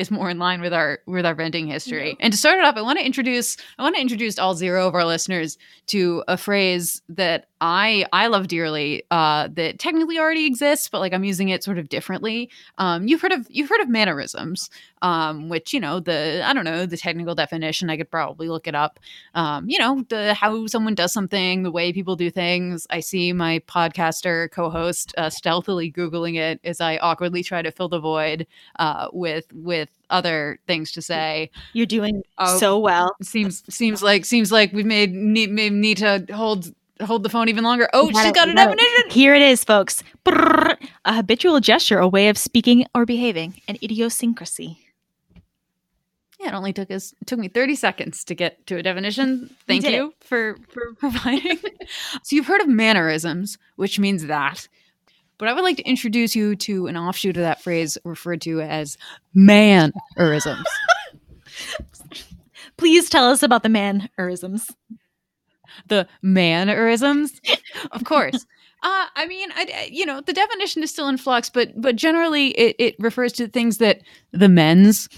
is 0.00 0.10
more 0.10 0.30
in 0.30 0.38
line 0.38 0.62
with 0.62 0.72
our 0.72 1.00
with 1.06 1.26
our 1.26 1.34
venting 1.34 1.66
history. 1.66 2.16
And 2.20 2.32
to 2.32 2.38
start 2.38 2.58
it 2.58 2.64
off, 2.64 2.76
I 2.76 2.82
want 2.82 2.98
to 2.98 3.04
introduce 3.04 3.56
I 3.78 3.82
want 3.82 3.94
to 3.96 4.00
introduce 4.00 4.38
all 4.38 4.54
zero 4.54 4.88
of 4.88 4.94
our 4.94 5.04
listeners 5.04 5.58
to 5.88 6.24
a 6.26 6.36
phrase 6.36 7.02
that 7.10 7.46
I 7.60 8.06
I 8.12 8.28
love 8.28 8.48
dearly 8.48 9.02
uh, 9.10 9.48
that 9.52 9.78
technically 9.78 10.18
already 10.18 10.46
exists, 10.46 10.88
but 10.88 11.00
like 11.00 11.12
I'm 11.12 11.24
using 11.24 11.50
it 11.50 11.62
sort 11.62 11.78
of 11.78 11.90
differently. 11.90 12.50
Um, 12.78 13.06
you've 13.06 13.20
heard 13.20 13.32
of 13.32 13.46
you've 13.50 13.68
heard 13.68 13.82
of 13.82 13.90
mannerisms, 13.90 14.70
um, 15.02 15.48
which 15.48 15.72
you 15.72 15.80
know 15.80 16.00
the 16.00 16.42
I 16.44 16.52
don't 16.52 16.64
know 16.64 16.86
the 16.86 16.96
technical 16.96 17.34
definition. 17.34 17.90
I 17.90 17.96
could 17.96 18.10
probably 18.10 18.48
look 18.48 18.66
it 18.66 18.74
up. 18.74 19.00
Um, 19.34 19.68
you 19.68 19.78
know 19.78 20.04
the 20.08 20.34
how 20.34 20.66
someone 20.66 20.94
does 20.94 21.12
something, 21.12 21.62
the 21.62 21.70
way 21.70 21.92
people 21.92 22.16
do 22.16 22.30
things. 22.30 22.86
I 22.90 23.00
see 23.00 23.32
my 23.32 23.60
podcaster 23.66 24.50
co-host 24.50 25.14
uh, 25.16 25.30
stealthily 25.30 25.90
googling 25.90 26.36
it 26.36 26.60
as 26.64 26.80
I 26.80 26.98
awkwardly 26.98 27.42
try 27.42 27.62
to 27.62 27.70
fill 27.70 27.88
the 27.88 28.00
void 28.00 28.46
uh, 28.78 29.08
with 29.12 29.46
with 29.52 29.88
other 30.10 30.58
things 30.66 30.92
to 30.92 31.02
say. 31.02 31.50
You're 31.72 31.86
doing 31.86 32.22
oh, 32.38 32.58
so 32.58 32.78
well. 32.78 33.16
Seems 33.22 33.62
seems 33.72 34.02
like 34.02 34.24
seems 34.24 34.52
like 34.52 34.72
we've 34.72 34.86
made 34.86 35.12
need, 35.12 35.50
need 35.50 35.98
to 35.98 36.26
hold 36.32 36.72
hold 37.02 37.22
the 37.22 37.28
phone 37.28 37.48
even 37.48 37.64
longer. 37.64 37.88
Oh, 37.92 38.08
she's 38.08 38.32
got 38.32 38.48
a 38.48 38.54
definition. 38.54 39.06
It. 39.06 39.12
Here 39.12 39.34
it 39.34 39.42
is, 39.42 39.64
folks. 39.64 40.02
Brrr, 40.24 40.76
a 41.04 41.14
habitual 41.14 41.60
gesture, 41.60 41.98
a 41.98 42.08
way 42.08 42.28
of 42.28 42.36
speaking 42.36 42.86
or 42.94 43.06
behaving, 43.06 43.60
an 43.68 43.76
idiosyncrasy. 43.82 44.89
Yeah, 46.40 46.48
it 46.48 46.54
only 46.54 46.72
took 46.72 46.90
us 46.90 47.14
took 47.26 47.38
me 47.38 47.48
30 47.48 47.76
seconds 47.76 48.24
to 48.24 48.34
get 48.34 48.66
to 48.66 48.76
a 48.76 48.82
definition. 48.82 49.54
Thank 49.66 49.86
you 49.86 50.14
for 50.20 50.56
for 50.70 50.94
providing. 50.98 51.58
so 52.22 52.36
you've 52.36 52.46
heard 52.46 52.62
of 52.62 52.68
mannerisms, 52.68 53.58
which 53.76 53.98
means 53.98 54.26
that. 54.26 54.66
But 55.36 55.48
I 55.48 55.52
would 55.52 55.64
like 55.64 55.76
to 55.76 55.88
introduce 55.88 56.34
you 56.34 56.56
to 56.56 56.86
an 56.86 56.96
offshoot 56.96 57.36
of 57.36 57.42
that 57.42 57.62
phrase 57.62 57.96
referred 58.04 58.40
to 58.42 58.60
as 58.60 58.98
mannerisms. 59.34 60.66
Please 62.76 63.08
tell 63.08 63.30
us 63.30 63.42
about 63.42 63.62
the 63.62 63.68
mannerisms 63.68 64.70
the 65.88 66.06
mannerisms. 66.22 67.40
of 67.92 68.04
course. 68.04 68.46
Uh, 68.82 69.06
I 69.14 69.26
mean, 69.26 69.50
I, 69.54 69.88
you 69.90 70.06
know, 70.06 70.22
the 70.22 70.32
definition 70.32 70.82
is 70.82 70.90
still 70.90 71.08
in 71.08 71.18
flux, 71.18 71.50
but 71.50 71.78
but 71.78 71.96
generally, 71.96 72.48
it, 72.52 72.76
it 72.78 72.96
refers 72.98 73.32
to 73.34 73.46
things 73.46 73.76
that 73.78 74.00
the 74.32 74.48
men's 74.48 75.08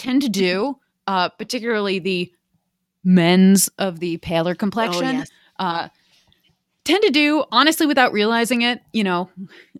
tend 0.00 0.22
to 0.22 0.28
do, 0.28 0.78
uh, 1.06 1.28
particularly 1.28 1.98
the 1.98 2.32
men's 3.04 3.68
of 3.78 4.00
the 4.00 4.16
paler 4.18 4.54
complexion, 4.54 5.06
oh, 5.06 5.12
yes. 5.12 5.30
uh, 5.58 5.88
tend 6.84 7.02
to 7.02 7.10
do 7.10 7.44
honestly 7.52 7.86
without 7.86 8.12
realizing 8.12 8.62
it. 8.62 8.80
You 8.92 9.04
know, 9.04 9.30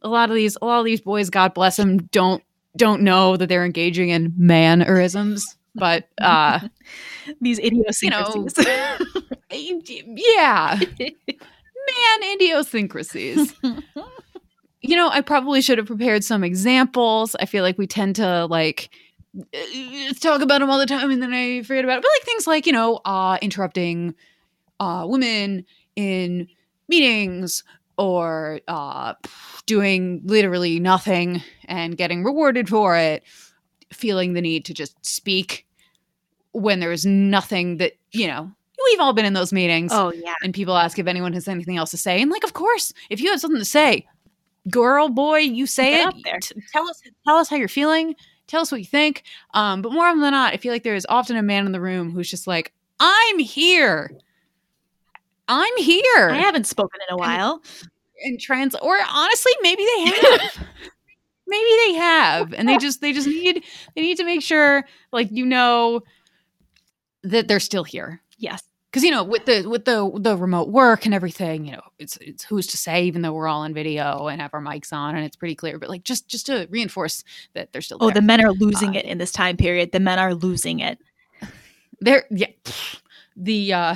a 0.02 0.08
lot 0.08 0.28
of 0.28 0.36
these, 0.36 0.56
a 0.60 0.66
lot 0.66 0.78
of 0.78 0.84
these 0.84 1.00
boys, 1.00 1.30
God 1.30 1.54
bless 1.54 1.76
them, 1.76 1.98
don't 2.06 2.42
don't 2.76 3.02
know 3.02 3.36
that 3.36 3.48
they're 3.48 3.64
engaging 3.64 4.10
in 4.10 4.34
mannerisms, 4.36 5.56
but 5.74 6.08
uh, 6.20 6.60
these 7.40 7.58
idiosyncrasies. 7.58 8.58
You 9.50 9.78
know, 9.78 9.82
yeah. 10.16 10.78
Man, 10.98 12.34
idiosyncrasies. 12.34 13.54
you 14.82 14.96
know, 14.96 15.08
I 15.08 15.22
probably 15.22 15.62
should 15.62 15.78
have 15.78 15.86
prepared 15.86 16.24
some 16.24 16.44
examples. 16.44 17.34
I 17.40 17.46
feel 17.46 17.64
like 17.64 17.78
we 17.78 17.86
tend 17.86 18.16
to 18.16 18.44
like 18.46 18.90
talk 20.20 20.42
about 20.42 20.60
them 20.60 20.70
all 20.70 20.78
the 20.78 20.86
time 20.86 21.10
and 21.10 21.22
then 21.22 21.32
I 21.32 21.62
forget 21.62 21.84
about 21.84 21.98
it. 21.98 22.02
But 22.02 22.10
like 22.18 22.26
things 22.26 22.46
like, 22.46 22.66
you 22.66 22.72
know, 22.72 23.00
uh 23.04 23.38
interrupting 23.40 24.14
uh 24.80 25.04
women 25.08 25.64
in 25.96 26.48
meetings 26.88 27.62
or 27.96 28.60
uh 28.68 29.14
doing 29.66 30.20
literally 30.24 30.80
nothing 30.80 31.42
and 31.66 31.96
getting 31.96 32.24
rewarded 32.24 32.68
for 32.68 32.96
it, 32.96 33.22
feeling 33.92 34.32
the 34.32 34.40
need 34.40 34.64
to 34.64 34.74
just 34.74 34.96
speak 35.04 35.66
when 36.52 36.80
there's 36.80 37.06
nothing 37.06 37.76
that, 37.76 37.92
you 38.10 38.26
know, 38.26 38.50
we've 38.86 39.00
all 39.00 39.12
been 39.12 39.24
in 39.24 39.34
those 39.34 39.52
meetings. 39.52 39.92
Oh 39.94 40.12
yeah. 40.12 40.34
And 40.42 40.52
people 40.52 40.76
ask 40.76 40.98
if 40.98 41.06
anyone 41.06 41.32
has 41.34 41.46
anything 41.46 41.76
else 41.76 41.92
to 41.92 41.96
say, 41.96 42.20
and 42.20 42.30
like, 42.30 42.44
of 42.44 42.54
course, 42.54 42.92
if 43.10 43.20
you 43.20 43.30
have 43.30 43.40
something 43.40 43.60
to 43.60 43.64
say, 43.64 44.06
girl, 44.68 45.08
boy, 45.08 45.38
you 45.38 45.66
say 45.66 45.96
Get 45.96 46.14
it. 46.26 46.42
T- 46.42 46.62
tell 46.72 46.88
us, 46.88 47.00
tell 47.26 47.36
us 47.36 47.48
how 47.48 47.56
you're 47.56 47.68
feeling. 47.68 48.14
Tell 48.50 48.62
us 48.62 48.72
what 48.72 48.80
you 48.80 48.86
think. 48.86 49.22
Um, 49.54 49.80
but 49.80 49.92
more 49.92 50.06
often 50.06 50.20
than 50.20 50.32
not, 50.32 50.52
I 50.52 50.56
feel 50.56 50.72
like 50.72 50.82
there 50.82 50.96
is 50.96 51.06
often 51.08 51.36
a 51.36 51.42
man 51.42 51.66
in 51.66 51.72
the 51.72 51.80
room 51.80 52.10
who's 52.10 52.28
just 52.28 52.48
like, 52.48 52.72
"I'm 52.98 53.38
here. 53.38 54.10
I'm 55.46 55.76
here." 55.76 56.30
I 56.30 56.38
haven't 56.38 56.66
spoken 56.66 56.98
in 57.08 57.14
a 57.14 57.16
while. 57.16 57.62
And, 58.24 58.32
and 58.32 58.40
trans, 58.40 58.74
or 58.74 58.98
honestly, 59.08 59.52
maybe 59.62 59.84
they 59.84 60.04
have. 60.04 60.66
maybe 61.46 61.70
they 61.86 61.94
have, 61.94 62.52
and 62.52 62.68
they 62.68 62.76
just 62.76 63.00
they 63.00 63.12
just 63.12 63.28
need 63.28 63.62
they 63.94 64.02
need 64.02 64.16
to 64.16 64.24
make 64.24 64.42
sure, 64.42 64.84
like 65.12 65.28
you 65.30 65.46
know, 65.46 66.00
that 67.22 67.46
they're 67.46 67.60
still 67.60 67.84
here. 67.84 68.20
Yes 68.36 68.64
because 68.90 69.04
you 69.04 69.10
know 69.10 69.22
with 69.22 69.44
the 69.46 69.66
with 69.68 69.84
the 69.84 70.10
the 70.16 70.36
remote 70.36 70.68
work 70.68 71.04
and 71.04 71.14
everything 71.14 71.64
you 71.64 71.72
know 71.72 71.82
it's 71.98 72.16
it's 72.18 72.44
who's 72.44 72.66
to 72.66 72.76
say 72.76 73.04
even 73.04 73.22
though 73.22 73.32
we're 73.32 73.46
all 73.46 73.60
on 73.60 73.72
video 73.72 74.26
and 74.26 74.40
have 74.40 74.52
our 74.52 74.60
mics 74.60 74.92
on 74.92 75.14
and 75.14 75.24
it's 75.24 75.36
pretty 75.36 75.54
clear 75.54 75.78
but 75.78 75.88
like 75.88 76.02
just 76.02 76.28
just 76.28 76.46
to 76.46 76.66
reinforce 76.70 77.24
that 77.54 77.72
they're 77.72 77.82
still 77.82 77.98
oh 78.00 78.10
the 78.10 78.22
men 78.22 78.44
are 78.44 78.52
losing 78.52 78.96
uh, 78.96 79.00
it 79.00 79.04
in 79.04 79.18
this 79.18 79.32
time 79.32 79.56
period. 79.56 79.92
The 79.92 80.00
men 80.00 80.18
are 80.18 80.34
losing 80.34 80.80
it. 80.80 80.98
They're 82.00 82.24
yeah 82.30 82.48
the 83.36 83.72
uh 83.72 83.94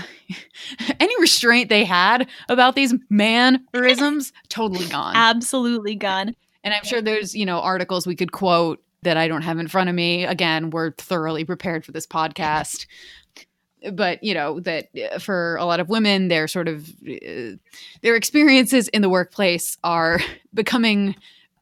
any 1.00 1.20
restraint 1.20 1.68
they 1.68 1.84
had 1.84 2.28
about 2.48 2.76
these 2.76 2.94
mannerisms 3.10 4.32
totally 4.48 4.86
gone. 4.86 5.16
Absolutely 5.16 5.96
gone. 5.96 6.34
And 6.62 6.72
i'm 6.72 6.84
sure 6.84 7.02
there's 7.02 7.34
you 7.34 7.44
know 7.44 7.60
articles 7.60 8.06
we 8.06 8.16
could 8.16 8.32
quote 8.32 8.82
that 9.02 9.18
i 9.18 9.28
don't 9.28 9.42
have 9.42 9.58
in 9.58 9.68
front 9.68 9.88
of 9.90 9.94
me. 9.94 10.24
Again 10.24 10.70
we're 10.70 10.92
thoroughly 10.92 11.44
prepared 11.44 11.84
for 11.84 11.92
this 11.92 12.06
podcast 12.06 12.86
but 13.92 14.22
you 14.22 14.34
know 14.34 14.60
that 14.60 14.88
uh, 15.12 15.18
for 15.18 15.56
a 15.56 15.64
lot 15.64 15.80
of 15.80 15.88
women 15.88 16.28
their 16.28 16.48
sort 16.48 16.68
of 16.68 16.88
uh, 17.08 17.56
their 18.02 18.16
experiences 18.16 18.88
in 18.88 19.02
the 19.02 19.08
workplace 19.08 19.76
are 19.84 20.20
becoming 20.54 21.14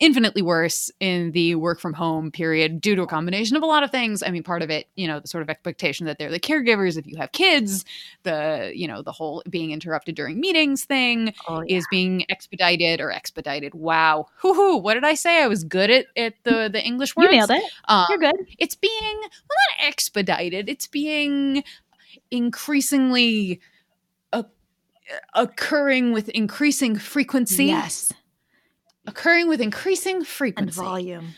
infinitely 0.03 0.43
worse 0.43 0.91
in 0.99 1.31
the 1.31 1.55
work 1.55 1.79
from 1.79 1.93
home 1.93 2.33
period 2.33 2.81
due 2.81 2.97
to 2.97 3.03
a 3.03 3.07
combination 3.07 3.57
of 3.57 3.63
a 3.63 3.67
lot 3.67 3.85
of 3.85 3.91
things. 3.93 4.21
I 4.21 4.33
mean, 4.33 4.43
part 4.43 4.61
of 4.61 4.69
it, 4.69 4.89
you 4.97 5.07
know, 5.07 5.21
the 5.21 5.29
sort 5.29 5.43
of 5.43 5.49
expectation 5.49 6.07
that 6.07 6.19
they're 6.19 6.29
the 6.29 6.41
caregivers 6.41 6.99
if 6.99 7.07
you 7.07 7.17
have 7.19 7.31
kids, 7.31 7.85
the, 8.25 8.73
you 8.75 8.89
know, 8.89 9.03
the 9.03 9.13
whole 9.13 9.45
being 9.49 9.71
interrupted 9.71 10.17
during 10.17 10.41
meetings 10.41 10.85
thing 10.85 11.33
oh, 11.47 11.63
yeah. 11.65 11.77
is 11.77 11.87
being 11.89 12.25
expedited 12.31 13.01
or 13.01 13.13
expedited. 13.13 13.75
Wow. 13.75 14.27
Hoo-hoo, 14.39 14.77
what 14.79 14.95
did 14.95 15.05
I 15.05 15.15
say? 15.15 15.41
I 15.41 15.47
was 15.47 15.63
good 15.63 15.89
at, 15.89 16.07
at 16.17 16.35
the, 16.43 16.69
the 16.69 16.85
English 16.85 17.15
words. 17.15 17.31
You 17.31 17.39
nailed 17.39 17.53
it. 17.53 17.63
Um, 17.85 18.07
You're 18.09 18.19
good. 18.19 18.45
It's 18.59 18.75
being, 18.75 19.19
well, 19.21 19.59
not 19.79 19.87
expedited. 19.87 20.69
It's 20.69 20.89
being 20.89 21.63
increasingly 22.31 23.61
uh, 24.33 24.45
occurring 25.35 26.13
with 26.13 26.29
increasing 26.31 26.97
frequency. 26.97 27.67
Yes. 27.67 28.13
Occurring 29.07 29.49
with 29.49 29.61
increasing 29.61 30.25
frequency. 30.25 30.81
And 30.81 30.87
volume. 30.87 31.35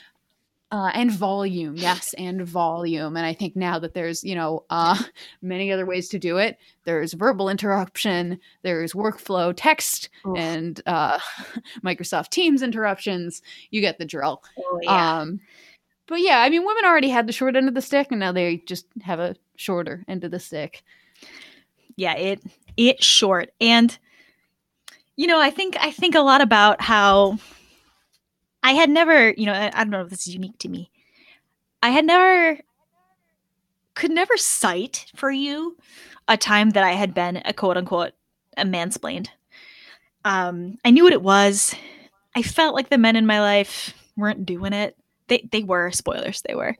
Uh, 0.74 0.90
and 0.92 1.12
volume, 1.12 1.76
yes, 1.76 2.14
and 2.14 2.42
volume. 2.42 3.16
And 3.16 3.24
I 3.24 3.32
think 3.32 3.54
now 3.54 3.78
that 3.78 3.94
there's, 3.94 4.24
you 4.24 4.34
know, 4.34 4.64
uh, 4.70 5.00
many 5.42 5.70
other 5.70 5.87
ways 5.87 6.08
to 6.08 6.18
do 6.18 6.38
it. 6.38 6.58
There's 6.82 7.12
verbal 7.12 7.48
interruption, 7.48 8.40
there's 8.62 8.92
workflow 8.92 9.54
text, 9.56 10.08
Oof. 10.26 10.37
and 10.37 10.80
uh, 10.87 11.20
Microsoft 11.84 12.30
Teams 12.30 12.60
interruptions. 12.60 13.40
You 13.70 13.82
get 13.82 13.98
the 13.98 14.04
drill. 14.04 14.42
Oh, 14.58 14.80
yeah. 14.82 15.20
Um, 15.20 15.40
but 16.08 16.16
yeah, 16.16 16.40
I 16.40 16.50
mean, 16.50 16.66
women 16.66 16.84
already 16.84 17.08
had 17.08 17.28
the 17.28 17.32
short 17.32 17.54
end 17.54 17.68
of 17.68 17.74
the 17.74 17.80
stick, 17.80 18.08
and 18.10 18.18
now 18.18 18.32
they 18.32 18.56
just 18.66 18.87
have 19.02 19.20
a 19.20 19.37
shorter 19.56 20.04
end 20.08 20.24
of 20.24 20.30
the 20.30 20.40
stick. 20.40 20.82
Yeah, 21.96 22.14
it 22.14 22.42
it's 22.76 23.04
short, 23.04 23.50
and 23.60 23.96
you 25.16 25.26
know, 25.26 25.40
I 25.40 25.50
think 25.50 25.76
I 25.80 25.90
think 25.90 26.14
a 26.14 26.20
lot 26.20 26.40
about 26.40 26.80
how 26.80 27.38
I 28.62 28.72
had 28.72 28.90
never, 28.90 29.30
you 29.30 29.46
know, 29.46 29.52
I, 29.52 29.70
I 29.72 29.84
don't 29.84 29.90
know 29.90 30.02
if 30.02 30.10
this 30.10 30.26
is 30.26 30.34
unique 30.34 30.58
to 30.58 30.68
me. 30.68 30.90
I 31.82 31.90
had 31.90 32.04
never 32.04 32.58
could 33.94 34.10
never 34.10 34.36
cite 34.36 35.06
for 35.14 35.30
you 35.30 35.76
a 36.26 36.36
time 36.36 36.70
that 36.70 36.82
I 36.82 36.92
had 36.92 37.14
been 37.14 37.42
a 37.44 37.52
quote 37.52 37.76
unquote 37.76 38.12
a 38.56 38.64
mansplained. 38.64 39.28
Um, 40.24 40.78
I 40.84 40.90
knew 40.90 41.04
what 41.04 41.12
it 41.12 41.22
was. 41.22 41.74
I 42.34 42.42
felt 42.42 42.74
like 42.74 42.88
the 42.88 42.98
men 42.98 43.14
in 43.14 43.26
my 43.26 43.40
life 43.40 43.94
weren't 44.16 44.46
doing 44.46 44.72
it 44.72 44.96
they 45.28 45.48
they 45.50 45.62
were 45.62 45.90
spoilers. 45.90 46.42
They 46.42 46.54
were, 46.54 46.76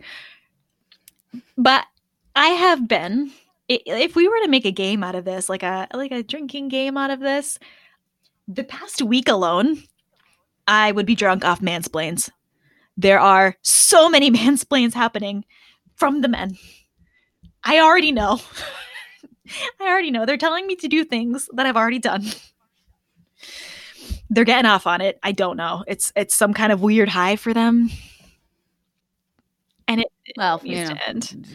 but 1.57 1.87
I 2.35 2.49
have 2.49 2.89
been. 2.89 3.31
If 3.69 4.15
we 4.15 4.29
were 4.29 4.39
to 4.43 4.49
make 4.49 4.67
a 4.67 4.71
game 4.73 5.03
out 5.03 5.15
of 5.15 5.25
this, 5.25 5.49
like 5.49 5.63
a 5.63 5.89
like 5.95 6.13
a 6.13 6.23
drinking 6.23 6.69
game 6.69 6.97
out 6.97 7.11
of 7.11 7.21
this, 7.21 7.59
the 8.47 8.65
past 8.65 9.01
week 9.03 9.29
alone, 9.29 9.83
I 10.67 10.93
would 10.93 11.07
be 11.07 11.15
drunk 11.15 11.45
off 11.45 11.61
mansplains. 11.61 12.31
There 12.97 13.19
are 13.19 13.57
so 13.63 14.09
many 14.09 14.31
mansplains 14.39 14.93
happening 14.93 15.45
from 15.97 16.21
the 16.21 16.29
men. 16.29 16.59
I 17.63 17.81
already 17.81 18.13
know. 18.13 18.41
I 19.81 19.85
already 19.89 20.11
know. 20.11 20.27
They're 20.27 20.37
telling 20.37 20.67
me 20.67 20.77
to 20.77 20.89
do 20.89 21.05
things 21.05 21.49
that 21.55 21.67
I've 21.67 21.77
already 21.77 21.99
done. 21.99 22.25
They're 24.29 24.45
getting 24.45 24.67
off 24.69 24.87
on 24.87 25.01
it. 25.01 25.19
I 25.23 25.33
don't 25.33 25.57
know. 25.57 25.85
It's 25.87 26.13
it's 26.17 26.35
some 26.35 26.53
kind 26.53 26.73
of 26.73 26.83
weird 26.83 27.09
high 27.09 27.37
for 27.37 27.55
them 27.55 27.91
and 29.89 30.01
it 30.01 30.09
Well, 30.37 30.61
needs 30.63 30.89
know, 30.89 30.97
to 30.97 31.09
end. 31.09 31.23
Mm-hmm. 31.23 31.55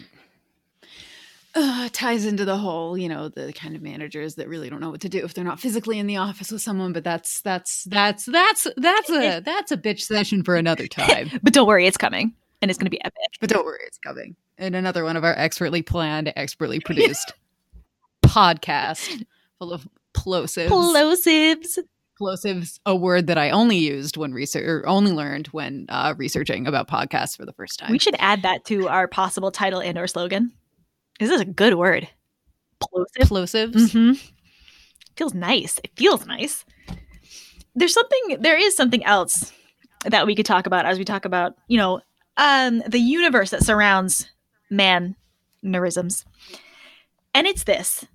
Uh, 1.60 1.90
ties 1.92 2.26
into 2.26 2.46
the 2.46 2.58
whole, 2.58 2.98
you 2.98 3.10
know, 3.10 3.30
the 3.30 3.54
kind 3.54 3.76
of 3.76 3.82
managers 3.82 4.36
that 4.36 4.48
really 4.48 4.70
don't 4.70 4.80
know 4.80 4.90
what 4.90 5.02
to 5.02 5.10
do 5.10 5.24
if 5.24 5.34
they're 5.34 5.44
not 5.44 5.60
physically 5.60 6.00
in 6.00 6.08
the 6.08 6.18
office 6.18 6.52
with 6.52 6.62
someone. 6.62 6.94
But 6.94 7.04
that's 7.04 7.42
that's 7.42 7.84
that's 7.84 8.26
that's 8.26 8.68
that's 8.78 9.10
a 9.10 9.40
that's 9.46 9.72
a 9.72 9.78
bitch 9.78 10.02
session 10.02 10.44
for 10.44 10.56
another 10.56 10.88
time. 10.88 11.30
But 11.44 11.54
don't 11.54 11.68
worry, 11.68 11.86
it's 11.86 11.98
coming, 11.98 12.34
and 12.62 12.72
it's 12.72 12.78
going 12.78 12.86
to 12.86 12.92
be 12.92 13.04
epic. 13.04 13.14
but 13.40 13.50
don't 13.50 13.66
worry, 13.66 13.82
it's 13.86 13.98
coming. 14.00 14.36
And 14.58 14.76
another 14.76 15.04
one 15.04 15.18
of 15.18 15.24
our 15.24 15.38
expertly 15.38 15.82
planned, 15.82 16.34
expertly 16.36 16.80
produced 16.80 17.34
podcast 18.24 19.26
full 19.60 19.74
of 19.74 19.88
plosives. 20.14 20.70
Plosives. 20.70 21.80
Plosives, 22.20 22.80
a 22.86 22.94
word 22.94 23.28
that 23.28 23.38
I 23.38 23.50
only 23.52 23.78
used 23.78 24.18
when 24.18 24.34
research 24.34 24.66
or 24.66 24.86
only 24.86 25.14
learned 25.14 25.48
when 25.48 25.86
uh, 25.88 26.14
researching 26.18 26.68
about 26.68 26.90
podcasts 26.90 27.38
for 27.38 27.46
the 27.46 27.54
first 27.54 27.80
time. 27.80 27.94
We 27.94 28.00
should 28.00 28.18
add 28.20 28.42
that 28.42 28.66
to 28.66 28.90
our 28.90 29.08
possible 29.08 29.52
title 29.52 29.80
and 29.80 29.98
or 29.98 30.06
slogan. 30.06 30.52
This 31.20 31.30
is 31.30 31.42
a 31.42 31.46
good 31.46 31.76
word. 31.76 32.08
Plosive. 32.80 33.28
Plosives. 33.30 33.92
hmm 33.92 34.14
Feels 35.16 35.34
nice. 35.34 35.80
It 35.84 35.92
feels 35.98 36.26
nice. 36.26 36.64
There's 37.76 37.94
something. 37.94 38.38
There 38.40 38.58
is 38.58 38.76
something 38.76 39.04
else 39.04 39.52
that 40.06 40.26
we 40.26 40.34
could 40.36 40.46
talk 40.46 40.66
about 40.66 40.86
as 40.86 40.98
we 40.98 41.04
talk 41.04 41.26
about, 41.26 41.56
you 41.68 41.78
know, 41.78 42.00
um, 42.38 42.82
the 42.88 43.00
universe 43.00 43.50
that 43.50 43.64
surrounds 43.64 44.30
mannerisms, 44.70 46.24
and 47.34 47.46
it's 47.48 47.66
this. 47.66 48.06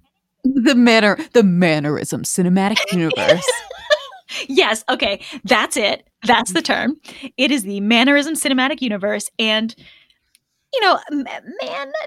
The 0.44 0.74
manner, 0.74 1.18
the 1.32 1.42
mannerism 1.42 2.22
cinematic 2.22 2.78
universe. 2.92 3.46
Yes. 4.48 4.82
Okay. 4.88 5.20
That's 5.44 5.76
it. 5.76 6.08
That's 6.26 6.52
the 6.54 6.62
term. 6.62 6.96
It 7.36 7.52
is 7.52 7.62
the 7.62 7.78
mannerism 7.80 8.34
cinematic 8.34 8.80
universe, 8.82 9.30
and 9.38 9.72
you 10.74 10.80
know, 10.80 10.98
ma- 11.10 11.40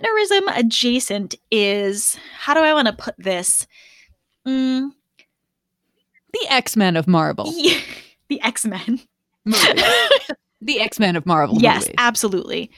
mannerism 0.02 0.48
adjacent 0.50 1.36
is 1.52 2.18
how 2.40 2.54
do 2.54 2.60
I 2.60 2.74
want 2.74 2.88
to 2.88 2.94
put 2.94 3.16
this? 3.18 3.66
Mm, 4.48 4.92
the 6.34 6.48
X 6.50 6.76
Men 6.76 6.96
of 6.96 7.08
Marvel. 7.08 7.52
yeah, 7.56 7.80
the 8.30 8.42
X 8.42 8.66
Men. 8.66 9.00
the 9.46 10.80
X 10.80 11.00
Men 11.00 11.16
of 11.16 11.26
Marvel. 11.26 11.58
yes, 11.60 11.84
movies. 11.84 11.96
absolutely. 11.98 12.72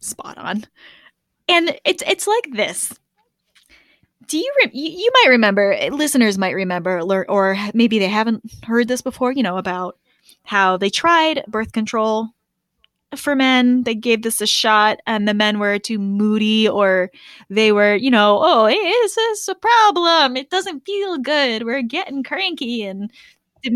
Spot 0.00 0.38
on. 0.38 0.64
And 1.48 1.78
it's 1.84 2.02
it's 2.06 2.26
like 2.26 2.48
this. 2.52 2.94
Do 4.26 4.38
you, 4.38 4.52
re- 4.64 4.70
you 4.72 4.90
you 4.90 5.10
might 5.12 5.30
remember 5.30 5.76
listeners 5.90 6.38
might 6.38 6.54
remember 6.54 7.00
or 7.00 7.56
maybe 7.74 7.98
they 7.98 8.08
haven't 8.08 8.42
heard 8.64 8.88
this 8.88 9.02
before, 9.02 9.32
you 9.32 9.42
know, 9.42 9.58
about 9.58 9.98
how 10.44 10.76
they 10.76 10.88
tried 10.88 11.44
birth 11.48 11.72
control 11.72 12.28
for 13.16 13.34
men. 13.34 13.82
They 13.84 13.94
gave 13.94 14.22
this 14.22 14.40
a 14.40 14.46
shot 14.46 15.00
and 15.06 15.26
the 15.26 15.34
men 15.34 15.58
were 15.58 15.78
too 15.78 15.98
moody 15.98 16.68
or 16.68 17.10
they 17.48 17.72
were, 17.72 17.94
you 17.96 18.10
know, 18.10 18.38
oh, 18.42 18.66
is 18.66 19.14
this 19.14 19.48
a 19.48 19.54
problem? 19.54 20.36
It 20.36 20.50
doesn't 20.50 20.84
feel 20.86 21.18
good. 21.18 21.64
We're 21.64 21.82
getting 21.82 22.22
cranky 22.22 22.82
and 22.84 23.10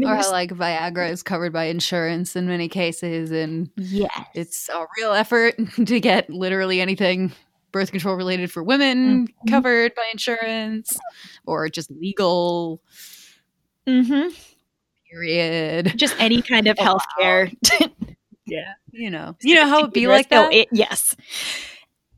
Or 0.04 0.14
how 0.16 0.30
like 0.30 0.50
Viagra 0.50 1.10
is 1.10 1.22
covered 1.22 1.52
by 1.52 1.64
insurance 1.64 2.36
in 2.36 2.46
many 2.46 2.68
cases, 2.68 3.30
and 3.30 3.68
yes. 3.76 4.10
it's 4.34 4.68
a 4.70 4.86
real 4.98 5.12
effort 5.12 5.56
to 5.86 6.00
get 6.00 6.30
literally 6.30 6.80
anything 6.80 7.32
birth 7.70 7.90
control 7.90 8.14
related 8.14 8.50
for 8.52 8.62
women 8.62 9.26
Mhm. 9.26 9.50
covered 9.50 9.94
by 9.96 10.04
insurance 10.12 10.96
or 11.44 11.68
just 11.68 11.90
legal. 11.90 12.80
Mm-hmm. 13.86 14.28
Period. 15.10 15.92
Just 15.96 16.14
any 16.18 16.40
kind 16.40 16.66
of 16.66 16.76
healthcare. 16.78 17.54
Yeah, 18.46 18.74
you 18.92 19.10
know, 19.10 19.36
you 19.42 19.54
know 19.54 19.66
how 19.66 19.78
it'd 19.80 19.92
be 19.92 20.06
like 20.06 20.28
that. 20.28 20.52
it- 20.52 20.68
yes. 20.72 21.16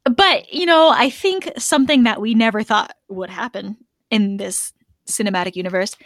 But, 0.05 0.53
you 0.53 0.67
know, 0.67 0.91
I 0.95 1.11
think 1.11 1.51
something 1.59 2.05
that 2.05 2.21
we 2.21 2.35
never 2.35 2.63
thought 2.63 2.95
would 3.09 3.31
happen 3.31 3.77
in 4.11 4.37
this 4.37 4.73
cinematic 5.09 5.57
universe 5.57 5.97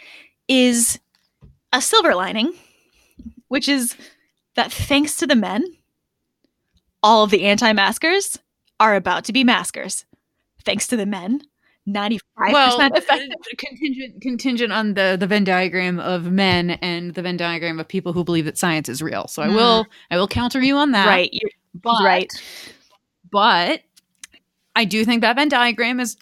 is 0.47 0.99
a 1.71 1.81
silver 1.81 2.15
lining, 2.15 2.53
which 3.47 3.69
is 3.69 3.95
that 4.55 4.71
thanks 4.71 5.15
to 5.17 5.27
the 5.27 5.35
men, 5.35 5.63
all 7.03 7.23
of 7.23 7.29
the 7.31 7.43
anti 7.43 7.71
maskers 7.73 8.39
are 8.79 8.95
about 8.95 9.23
to 9.25 9.33
be 9.33 9.43
maskers. 9.43 10.05
Thanks 10.65 10.87
to 10.87 10.97
the 10.97 11.05
men, 11.05 11.41
95% 11.89 12.19
well, 12.51 12.79
effective. 12.93 13.29
contingent 13.57 14.21
contingent 14.21 14.71
on 14.71 14.93
the 14.93 15.17
the 15.19 15.25
Venn 15.27 15.43
diagram 15.43 15.99
of 15.99 16.31
men 16.31 16.71
and 16.71 17.13
the 17.15 17.21
Venn 17.23 17.37
diagram 17.37 17.79
of 17.79 17.87
people 17.87 18.13
who 18.13 18.23
believe 18.23 18.45
that 18.45 18.57
science 18.57 18.87
is 18.87 19.01
real. 19.01 19.27
So 19.27 19.41
I 19.41 19.47
Mm. 19.47 19.55
will 19.55 19.85
I 20.11 20.17
will 20.17 20.27
counter 20.27 20.61
you 20.61 20.77
on 20.77 20.91
that. 20.91 21.07
Right. 21.07 21.31
But, 21.73 22.03
right. 22.03 22.31
But 23.31 23.81
I 24.75 24.85
do 24.85 25.03
think 25.05 25.21
that 25.21 25.35
Venn 25.35 25.49
diagram 25.49 25.99
is 25.99 26.17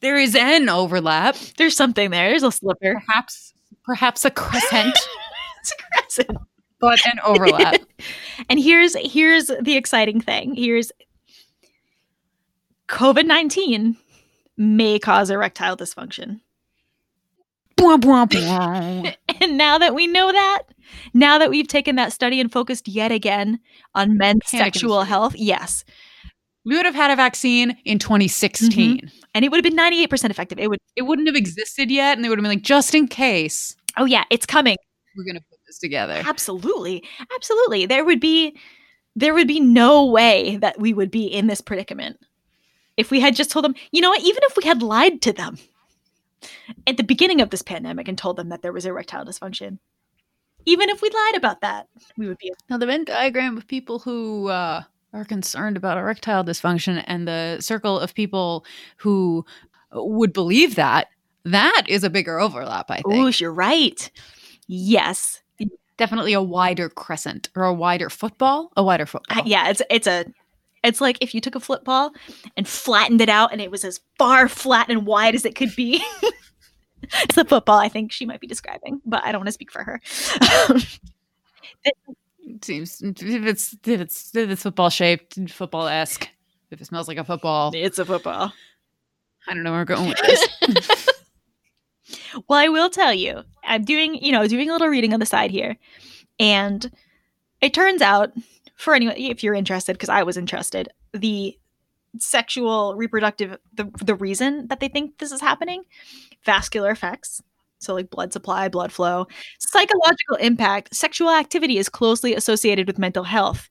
there 0.00 0.18
is 0.18 0.34
an 0.34 0.68
overlap, 0.68 1.36
There's 1.56 1.76
something 1.76 2.10
there. 2.10 2.30
There's 2.30 2.42
a 2.42 2.52
slipper. 2.52 2.94
perhaps 3.06 3.52
perhaps 3.84 4.24
a 4.24 4.30
crescent, 4.30 4.96
It's 5.60 5.72
a 5.72 5.76
crescent. 6.24 6.38
but 6.80 6.98
an 7.06 7.20
overlap. 7.24 7.80
And 8.50 8.60
here's 8.60 8.94
here's 8.96 9.50
the 9.62 9.76
exciting 9.76 10.20
thing. 10.20 10.54
Here's 10.54 10.92
COVID-19 12.88 13.96
may 14.56 14.98
cause 14.98 15.30
erectile 15.30 15.76
dysfunction. 15.76 16.40
And 19.42 19.58
now 19.58 19.76
that 19.76 19.94
we 19.94 20.06
know 20.06 20.32
that, 20.32 20.62
now 21.12 21.38
that 21.38 21.50
we've 21.50 21.68
taken 21.68 21.96
that 21.96 22.10
study 22.10 22.40
and 22.40 22.50
focused 22.50 22.88
yet 22.88 23.12
again 23.12 23.60
on 23.94 24.16
men's 24.16 24.46
sexual 24.46 25.02
health, 25.02 25.34
yes. 25.36 25.84
we 26.64 26.74
would 26.74 26.86
have 26.86 26.94
had 26.94 27.10
a 27.10 27.16
vaccine 27.16 27.76
in 27.84 27.98
2016. 27.98 28.96
Mm-hmm. 28.96 29.06
And 29.34 29.44
it 29.44 29.50
would 29.50 29.62
have 29.62 29.74
been 29.74 29.76
98% 29.76 30.30
effective. 30.30 30.58
It 30.58 30.68
would 30.68 30.78
It 30.96 31.02
wouldn't 31.02 31.28
have 31.28 31.36
existed 31.36 31.90
yet, 31.90 32.16
and 32.16 32.24
they 32.24 32.30
would 32.30 32.38
have 32.38 32.42
been 32.42 32.50
like, 32.50 32.62
just 32.62 32.94
in 32.94 33.08
case, 33.08 33.76
Oh 33.96 34.04
yeah, 34.04 34.24
it's 34.30 34.46
coming. 34.46 34.76
we're 35.16 35.24
gonna 35.24 35.40
put 35.40 35.58
this 35.66 35.78
together. 35.78 36.22
Absolutely. 36.26 37.02
Absolutely. 37.34 37.86
There 37.86 38.04
would 38.04 38.20
be 38.20 38.56
there 39.14 39.32
would 39.32 39.48
be 39.48 39.60
no 39.60 40.04
way 40.04 40.58
that 40.58 40.78
we 40.78 40.92
would 40.92 41.10
be 41.10 41.24
in 41.24 41.46
this 41.46 41.62
predicament 41.62 42.18
if 42.96 43.10
we 43.10 43.20
had 43.20 43.36
just 43.36 43.50
told 43.50 43.64
them, 43.64 43.74
you 43.90 44.00
know 44.00 44.10
what, 44.10 44.22
even 44.22 44.42
if 44.44 44.56
we 44.56 44.64
had 44.64 44.82
lied 44.82 45.20
to 45.22 45.32
them 45.32 45.58
at 46.86 46.96
the 46.96 47.02
beginning 47.02 47.40
of 47.40 47.50
this 47.50 47.62
pandemic 47.62 48.08
and 48.08 48.16
told 48.16 48.36
them 48.36 48.48
that 48.48 48.62
there 48.62 48.72
was 48.72 48.86
erectile 48.86 49.24
dysfunction. 49.24 49.78
Even 50.64 50.88
if 50.88 51.00
we 51.00 51.10
lied 51.10 51.36
about 51.36 51.60
that, 51.60 51.88
we 52.16 52.26
would 52.26 52.38
be 52.38 52.52
Now, 52.68 52.78
the 52.78 52.86
Venn 52.86 53.04
diagram 53.04 53.56
of 53.56 53.68
people 53.68 54.00
who 54.00 54.48
uh, 54.48 54.82
are 55.12 55.24
concerned 55.24 55.76
about 55.76 55.96
erectile 55.96 56.44
dysfunction 56.44 57.04
and 57.06 57.28
the 57.28 57.58
circle 57.60 57.98
of 58.00 58.14
people 58.14 58.64
who 58.96 59.44
would 59.92 60.32
believe 60.32 60.74
that, 60.74 61.06
that 61.44 61.84
is 61.86 62.02
a 62.02 62.10
bigger 62.10 62.40
overlap, 62.40 62.90
I 62.90 62.96
think. 62.96 63.06
Oh, 63.06 63.28
you're 63.28 63.52
right. 63.52 64.10
Yes. 64.66 65.40
Definitely 65.96 66.32
a 66.32 66.42
wider 66.42 66.88
crescent 66.88 67.48
or 67.54 67.64
a 67.64 67.72
wider 67.72 68.10
football. 68.10 68.72
A 68.76 68.82
wider 68.82 69.06
football. 69.06 69.38
Uh, 69.38 69.42
yeah, 69.46 69.70
it's 69.70 69.80
it's 69.88 70.06
a 70.06 70.26
it's 70.86 71.00
like 71.00 71.18
if 71.20 71.34
you 71.34 71.40
took 71.40 71.54
a 71.54 71.60
football 71.60 72.12
and 72.56 72.66
flattened 72.66 73.20
it 73.20 73.28
out 73.28 73.52
and 73.52 73.60
it 73.60 73.70
was 73.70 73.84
as 73.84 74.00
far 74.18 74.48
flat 74.48 74.90
and 74.90 75.06
wide 75.06 75.34
as 75.34 75.44
it 75.44 75.54
could 75.54 75.74
be. 75.76 76.02
it's 77.02 77.34
the 77.34 77.44
football 77.44 77.78
I 77.78 77.88
think 77.88 78.12
she 78.12 78.26
might 78.26 78.40
be 78.40 78.46
describing, 78.46 79.00
but 79.04 79.24
I 79.24 79.32
don't 79.32 79.40
want 79.40 79.48
to 79.48 79.52
speak 79.52 79.72
for 79.72 79.82
her. 79.82 80.00
It 81.84 82.64
seems 82.64 83.00
if 83.02 83.22
it's 83.22 83.76
if 83.84 84.00
it's 84.00 84.34
if 84.34 84.50
it's 84.50 84.62
football 84.62 84.90
shaped, 84.90 85.38
football 85.50 85.86
esque. 85.86 86.28
If 86.70 86.80
it 86.80 86.84
smells 86.86 87.06
like 87.06 87.18
a 87.18 87.24
football, 87.24 87.70
it's 87.74 87.98
a 87.98 88.04
football. 88.04 88.52
I 89.48 89.54
don't 89.54 89.62
know 89.62 89.70
where 89.70 89.80
we're 89.80 89.84
going 89.84 90.08
with 90.08 90.18
this. 90.18 91.08
Well, 92.48 92.58
I 92.58 92.68
will 92.68 92.90
tell 92.90 93.12
you, 93.12 93.42
I'm 93.64 93.84
doing, 93.84 94.14
you 94.14 94.32
know, 94.32 94.46
doing 94.46 94.68
a 94.68 94.72
little 94.72 94.88
reading 94.88 95.12
on 95.12 95.20
the 95.20 95.26
side 95.26 95.50
here. 95.50 95.76
And 96.38 96.90
it 97.60 97.74
turns 97.74 98.02
out, 98.02 98.32
for 98.76 98.94
anyone, 98.94 99.16
if 99.16 99.42
you're 99.42 99.54
interested, 99.54 99.94
because 99.94 100.10
I 100.10 100.22
was 100.22 100.36
interested, 100.36 100.88
the 101.12 101.58
sexual 102.18 102.94
reproductive, 102.94 103.58
the, 103.74 103.90
the 104.04 104.14
reason 104.14 104.68
that 104.68 104.80
they 104.80 104.88
think 104.88 105.18
this 105.18 105.32
is 105.32 105.40
happening, 105.40 105.82
vascular 106.44 106.90
effects. 106.90 107.42
So, 107.78 107.94
like 107.94 108.10
blood 108.10 108.32
supply, 108.32 108.68
blood 108.68 108.90
flow, 108.90 109.26
psychological 109.58 110.36
impact, 110.36 110.94
sexual 110.94 111.30
activity 111.30 111.76
is 111.78 111.88
closely 111.88 112.34
associated 112.34 112.86
with 112.86 112.98
mental 112.98 113.24
health. 113.24 113.68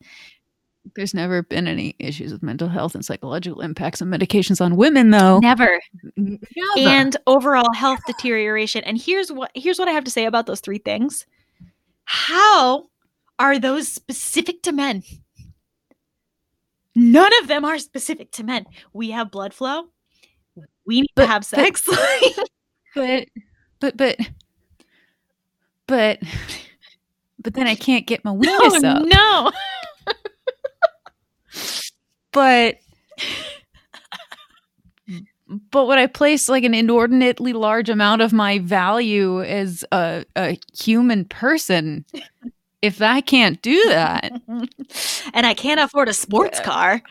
There's 0.96 1.16
never 1.16 1.42
been 1.42 1.68
any 1.68 1.96
issues 1.98 2.32
with 2.32 2.44
mental 2.44 2.68
health 2.68 2.94
and 2.94 3.04
psychological 3.04 3.62
impacts 3.62 4.02
of 4.02 4.08
medications 4.08 4.62
on 4.62 4.76
women, 4.76 5.10
though. 5.10 5.40
Never. 5.40 5.82
Never. 6.16 6.40
and 6.78 7.18
overall 7.26 7.74
health 7.74 8.00
deterioration. 8.06 8.84
And 8.84 9.02
here's 9.02 9.32
what 9.32 9.50
here's 9.56 9.80
what 9.80 9.88
I 9.88 9.92
have 9.92 10.04
to 10.04 10.12
say 10.12 10.26
about 10.26 10.46
those 10.46 10.62
three 10.62 10.78
things. 10.78 11.26
How 12.04 12.86
are 13.40 13.60
those 13.60 13.88
specific 13.88 14.62
to 14.64 14.72
men? 14.72 15.04
None 16.96 17.32
of 17.42 17.48
them 17.48 17.66
are 17.66 17.78
specific 17.78 18.32
to 18.34 18.44
men. 18.44 18.66
We 18.94 19.12
have 19.12 19.30
blood 19.32 19.54
flow. 19.54 19.90
We 20.86 21.02
need 21.02 21.10
But- 21.16 21.24
to 21.26 21.28
have 21.32 21.46
sex. 21.46 21.84
but 22.96 23.28
but 23.82 23.98
but 23.98 24.18
but 25.88 26.20
but 27.40 27.54
then 27.54 27.68
I 27.68 27.76
can't 27.76 28.08
get 28.08 28.24
my 28.24 28.32
weenus 28.32 28.82
oh 28.84 28.88
up. 28.88 29.06
no. 29.06 29.52
but 32.32 32.78
but 35.72 35.86
would 35.86 35.98
I 36.00 36.08
place 36.08 36.50
like 36.50 36.64
an 36.64 36.74
inordinately 36.74 37.54
large 37.54 37.90
amount 37.90 38.22
of 38.22 38.34
my 38.34 38.60
value 38.60 39.44
as 39.44 39.86
a, 39.92 40.26
a 40.36 40.58
human 40.76 41.26
person 41.26 42.04
if 42.86 43.02
I 43.02 43.22
can't 43.22 43.62
do 43.62 43.84
that? 43.90 44.32
and 45.34 45.46
I 45.46 45.54
can't 45.54 45.80
afford 45.80 46.10
a 46.10 46.14
sports 46.14 46.60
car. 46.60 47.02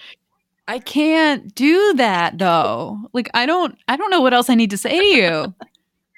I 0.66 0.78
can't 0.78 1.54
do 1.54 1.94
that 1.94 2.38
though. 2.38 2.98
Like 3.12 3.28
I 3.34 3.46
don't 3.46 3.76
I 3.88 3.96
don't 3.96 4.10
know 4.10 4.20
what 4.20 4.32
else 4.32 4.48
I 4.48 4.54
need 4.54 4.70
to 4.70 4.78
say 4.78 4.98
to 4.98 5.04
you. 5.04 5.54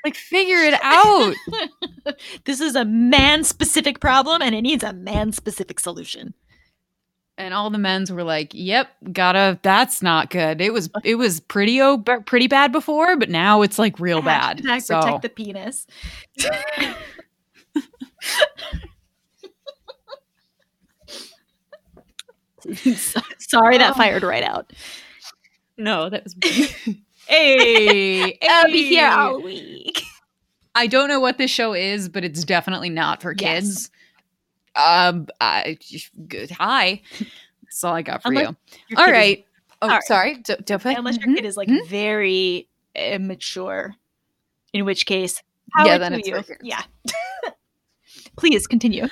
Like 0.05 0.15
figure 0.15 0.59
it 0.59 0.79
out. 0.85 1.35
this 2.45 2.61
is 2.61 2.77
a 2.77 2.85
man 2.85 3.43
specific 3.43 3.99
problem 3.99 4.41
and 4.41 4.55
it 4.55 4.63
needs 4.63 4.85
a 4.85 4.93
man 4.93 5.33
specific 5.33 5.81
solution. 5.81 6.33
And 7.37 7.53
all 7.53 7.71
the 7.71 7.79
men's 7.79 8.13
were 8.13 8.23
like, 8.23 8.53
"Yep, 8.55 8.89
gotta. 9.13 9.59
That's 9.63 10.03
not 10.03 10.31
good. 10.31 10.61
It 10.61 10.73
was 10.73 10.91
it 11.03 11.17
was 11.17 11.41
pretty 11.41 11.81
oh, 11.81 11.99
pretty 11.99 12.47
bad 12.47 12.71
before, 12.71 13.17
but 13.17 13.31
now 13.31 13.63
it's 13.63 13.81
like 13.81 13.99
real 13.99 14.23
bad. 14.23 14.59
Hashtag 14.59 14.83
So 14.83 15.01
protect 15.01 15.23
the 15.23 15.29
penis. 15.29 15.89
Sorry, 23.39 23.79
that 23.79 23.93
Oh. 23.93 23.95
fired 23.95 24.23
right 24.23 24.43
out. 24.43 24.73
no, 25.77 26.09
that 26.11 26.25
was 26.25 26.35
hey, 27.29 28.39
I'll 28.49 28.67
be 28.67 28.89
here 28.89 29.09
all 29.09 29.41
week. 29.43 30.03
I 30.75 30.87
don't 30.87 31.09
know 31.09 31.21
what 31.21 31.39
this 31.39 31.51
show 31.51 31.73
is, 31.73 32.09
but 32.09 32.25
it's 32.25 32.45
definitely 32.45 32.91
not 32.91 33.23
for 33.23 33.35
Yes. 33.39 33.65
kids. 33.65 33.91
Um, 34.75 35.27
I 35.41 35.79
good. 36.29 36.51
Hi, 36.51 37.01
that's 37.63 37.83
all 37.83 37.95
I 37.95 38.03
got 38.03 38.23
for 38.23 38.29
Unless 38.29 38.49
you. 38.91 38.97
All 38.99 39.05
kid 39.07 39.11
is- 39.11 39.11
Oh, 39.83 39.89
all 39.89 39.95
right. 39.95 40.03
sorry. 40.05 40.35
D- 40.37 40.55
don't 40.65 40.83
put- 40.83 40.97
unless 40.99 41.17
your 41.19 41.29
Mhm. 41.29 41.37
kid 41.37 41.45
is 41.45 41.57
like 41.57 41.69
Mhm. 41.69 41.87
very 41.89 42.69
immature, 42.95 43.95
in 44.73 44.85
which 44.87 45.05
case, 45.07 45.43
Yeah, 45.85 45.99
then 45.99 46.15
it's 46.15 46.29
you. 46.29 46.43
Yeah. 46.63 46.83
Please 48.37 48.67
continue. 48.67 49.09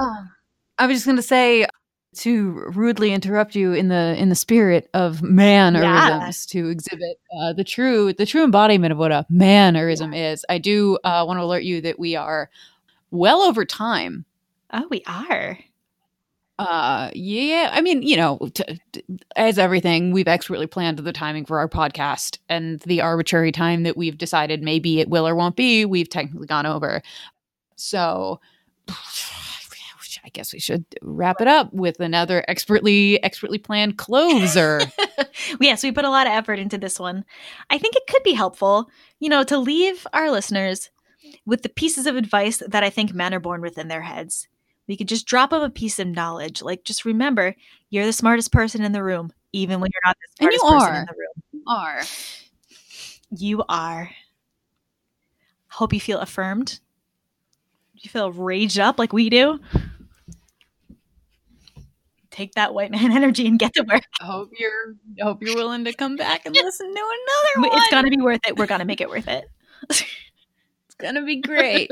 Um, 0.00 0.30
I 0.78 0.86
was 0.86 0.96
just 0.96 1.06
gonna 1.06 1.22
say 1.22 1.66
to 2.16 2.50
rudely 2.74 3.12
interrupt 3.12 3.54
you 3.54 3.72
in 3.72 3.88
the 3.88 4.14
in 4.18 4.28
the 4.28 4.34
spirit 4.34 4.88
of 4.94 5.22
mannerisms 5.22 6.46
to 6.46 6.68
exhibit 6.68 7.20
uh, 7.38 7.52
the 7.52 7.64
true 7.64 8.12
the 8.12 8.26
true 8.26 8.44
embodiment 8.44 8.92
of 8.92 8.98
what 8.98 9.12
a 9.12 9.26
mannerism 9.28 10.14
is. 10.14 10.44
I 10.48 10.58
do 10.58 10.98
uh, 11.04 11.24
want 11.26 11.38
to 11.38 11.44
alert 11.44 11.64
you 11.64 11.80
that 11.82 11.98
we 11.98 12.16
are 12.16 12.50
well 13.10 13.42
over 13.42 13.64
time. 13.64 14.24
Oh, 14.72 14.86
we 14.90 15.02
are. 15.06 15.58
Uh, 16.58 17.10
yeah, 17.14 17.70
I 17.72 17.80
mean, 17.80 18.02
you 18.02 18.16
know, 18.16 18.38
t- 18.52 18.80
t- 18.90 19.04
as 19.36 19.60
everything, 19.60 20.10
we've 20.10 20.26
expertly 20.26 20.66
planned 20.66 20.98
the 20.98 21.12
timing 21.12 21.44
for 21.44 21.60
our 21.60 21.68
podcast 21.68 22.38
and 22.48 22.80
the 22.80 23.00
arbitrary 23.00 23.52
time 23.52 23.84
that 23.84 23.96
we've 23.96 24.18
decided 24.18 24.60
maybe 24.60 24.98
it 24.98 25.08
will 25.08 25.28
or 25.28 25.36
won't 25.36 25.54
be. 25.54 25.84
We've 25.84 26.08
technically 26.08 26.48
gone 26.48 26.66
over, 26.66 27.00
so. 27.76 28.40
I 30.24 30.28
guess 30.30 30.52
we 30.52 30.60
should 30.60 30.84
wrap 31.02 31.40
it 31.40 31.48
up 31.48 31.72
with 31.72 32.00
another 32.00 32.44
expertly 32.48 33.22
expertly 33.22 33.58
planned 33.58 33.98
closer. 33.98 34.80
yes, 35.60 35.82
we 35.82 35.92
put 35.92 36.04
a 36.04 36.10
lot 36.10 36.26
of 36.26 36.32
effort 36.32 36.58
into 36.58 36.78
this 36.78 36.98
one. 36.98 37.24
I 37.70 37.78
think 37.78 37.96
it 37.96 38.06
could 38.08 38.22
be 38.22 38.32
helpful, 38.34 38.90
you 39.20 39.28
know, 39.28 39.42
to 39.44 39.58
leave 39.58 40.06
our 40.12 40.30
listeners 40.30 40.90
with 41.46 41.62
the 41.62 41.68
pieces 41.68 42.06
of 42.06 42.16
advice 42.16 42.62
that 42.66 42.84
I 42.84 42.90
think 42.90 43.12
men 43.14 43.34
are 43.34 43.40
born 43.40 43.60
within 43.60 43.88
their 43.88 44.02
heads. 44.02 44.48
We 44.86 44.96
could 44.96 45.08
just 45.08 45.26
drop 45.26 45.50
them 45.50 45.62
a 45.62 45.70
piece 45.70 45.98
of 45.98 46.06
knowledge. 46.08 46.62
Like, 46.62 46.84
just 46.84 47.04
remember, 47.04 47.54
you're 47.90 48.06
the 48.06 48.12
smartest 48.12 48.52
person 48.52 48.82
in 48.82 48.92
the 48.92 49.02
room, 49.02 49.30
even 49.52 49.80
when 49.80 49.90
you're 49.92 50.00
not 50.08 50.16
the 50.38 50.46
And 50.46 50.52
you 50.52 50.60
person 50.60 50.78
are. 50.78 51.00
in 51.00 51.06
the 51.06 51.12
room. 51.12 51.62
Are 51.68 52.02
You 53.30 53.64
are. 53.68 54.10
Hope 55.68 55.92
you 55.92 56.00
feel 56.00 56.18
affirmed. 56.18 56.80
You 57.94 58.08
feel 58.08 58.32
raged 58.32 58.78
up 58.78 58.98
like 58.98 59.12
we 59.12 59.28
do. 59.28 59.60
Take 62.38 62.54
that 62.54 62.72
white 62.72 62.92
man 62.92 63.10
energy 63.16 63.48
and 63.48 63.58
get 63.58 63.74
to 63.74 63.82
work. 63.82 64.04
I 64.20 64.26
hope 64.26 64.52
you're 64.56 64.94
I 65.20 65.24
hope 65.24 65.42
you're 65.42 65.56
willing 65.56 65.84
to 65.86 65.92
come 65.92 66.14
back 66.14 66.46
and 66.46 66.54
listen 66.54 66.86
to 66.86 66.92
another 66.92 67.68
one. 67.68 67.76
It's 67.76 67.90
gonna 67.90 68.10
be 68.10 68.22
worth 68.22 68.38
it. 68.46 68.56
We're 68.56 68.68
gonna 68.68 68.84
make 68.84 69.00
it 69.00 69.10
worth 69.10 69.26
it. 69.26 69.44
It's 69.90 70.94
gonna 70.98 71.24
be 71.24 71.40
great. 71.40 71.90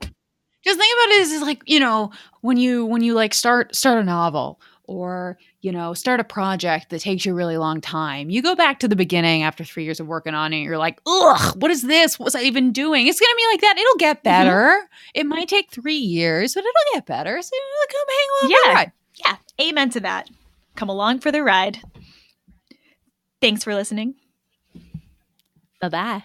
Just 0.00 0.78
think 0.78 0.94
about 0.94 1.14
it 1.14 1.20
as 1.20 1.42
like 1.42 1.62
you 1.66 1.78
know 1.78 2.10
when 2.40 2.56
you 2.56 2.86
when 2.86 3.02
you 3.02 3.12
like 3.12 3.34
start 3.34 3.74
start 3.74 3.98
a 3.98 4.02
novel 4.02 4.62
or 4.84 5.38
you 5.60 5.72
know 5.72 5.92
start 5.92 6.20
a 6.20 6.24
project 6.24 6.88
that 6.88 7.00
takes 7.02 7.26
you 7.26 7.32
a 7.32 7.34
really 7.34 7.58
long 7.58 7.82
time. 7.82 8.30
You 8.30 8.40
go 8.40 8.54
back 8.54 8.80
to 8.80 8.88
the 8.88 8.96
beginning 8.96 9.42
after 9.42 9.62
three 9.62 9.84
years 9.84 10.00
of 10.00 10.06
working 10.06 10.34
on 10.34 10.54
it. 10.54 10.60
You're 10.60 10.78
like, 10.78 11.00
ugh, 11.06 11.54
what 11.60 11.70
is 11.70 11.82
this? 11.82 12.18
What 12.18 12.24
was 12.24 12.34
I 12.34 12.42
even 12.42 12.72
doing? 12.72 13.08
It's 13.08 13.20
gonna 13.20 13.36
be 13.36 13.46
like 13.50 13.60
that. 13.60 13.76
It'll 13.76 13.96
get 13.96 14.18
mm-hmm. 14.18 14.24
better. 14.24 14.88
It 15.14 15.26
might 15.26 15.48
take 15.48 15.70
three 15.70 15.96
years, 15.96 16.54
but 16.54 16.60
it'll 16.60 16.94
get 16.94 17.04
better. 17.04 17.42
So 17.42 17.50
come 17.90 18.06
hang 18.08 18.50
along. 18.50 18.60
Yeah. 18.64 18.74
ride. 18.74 18.92
Yeah, 19.14 19.36
amen 19.60 19.90
to 19.90 20.00
that. 20.00 20.28
Come 20.76 20.88
along 20.88 21.20
for 21.20 21.30
the 21.30 21.42
ride. 21.42 21.80
Thanks 23.40 23.64
for 23.64 23.74
listening. 23.74 24.14
Bye 25.80 25.88
bye. 25.88 26.20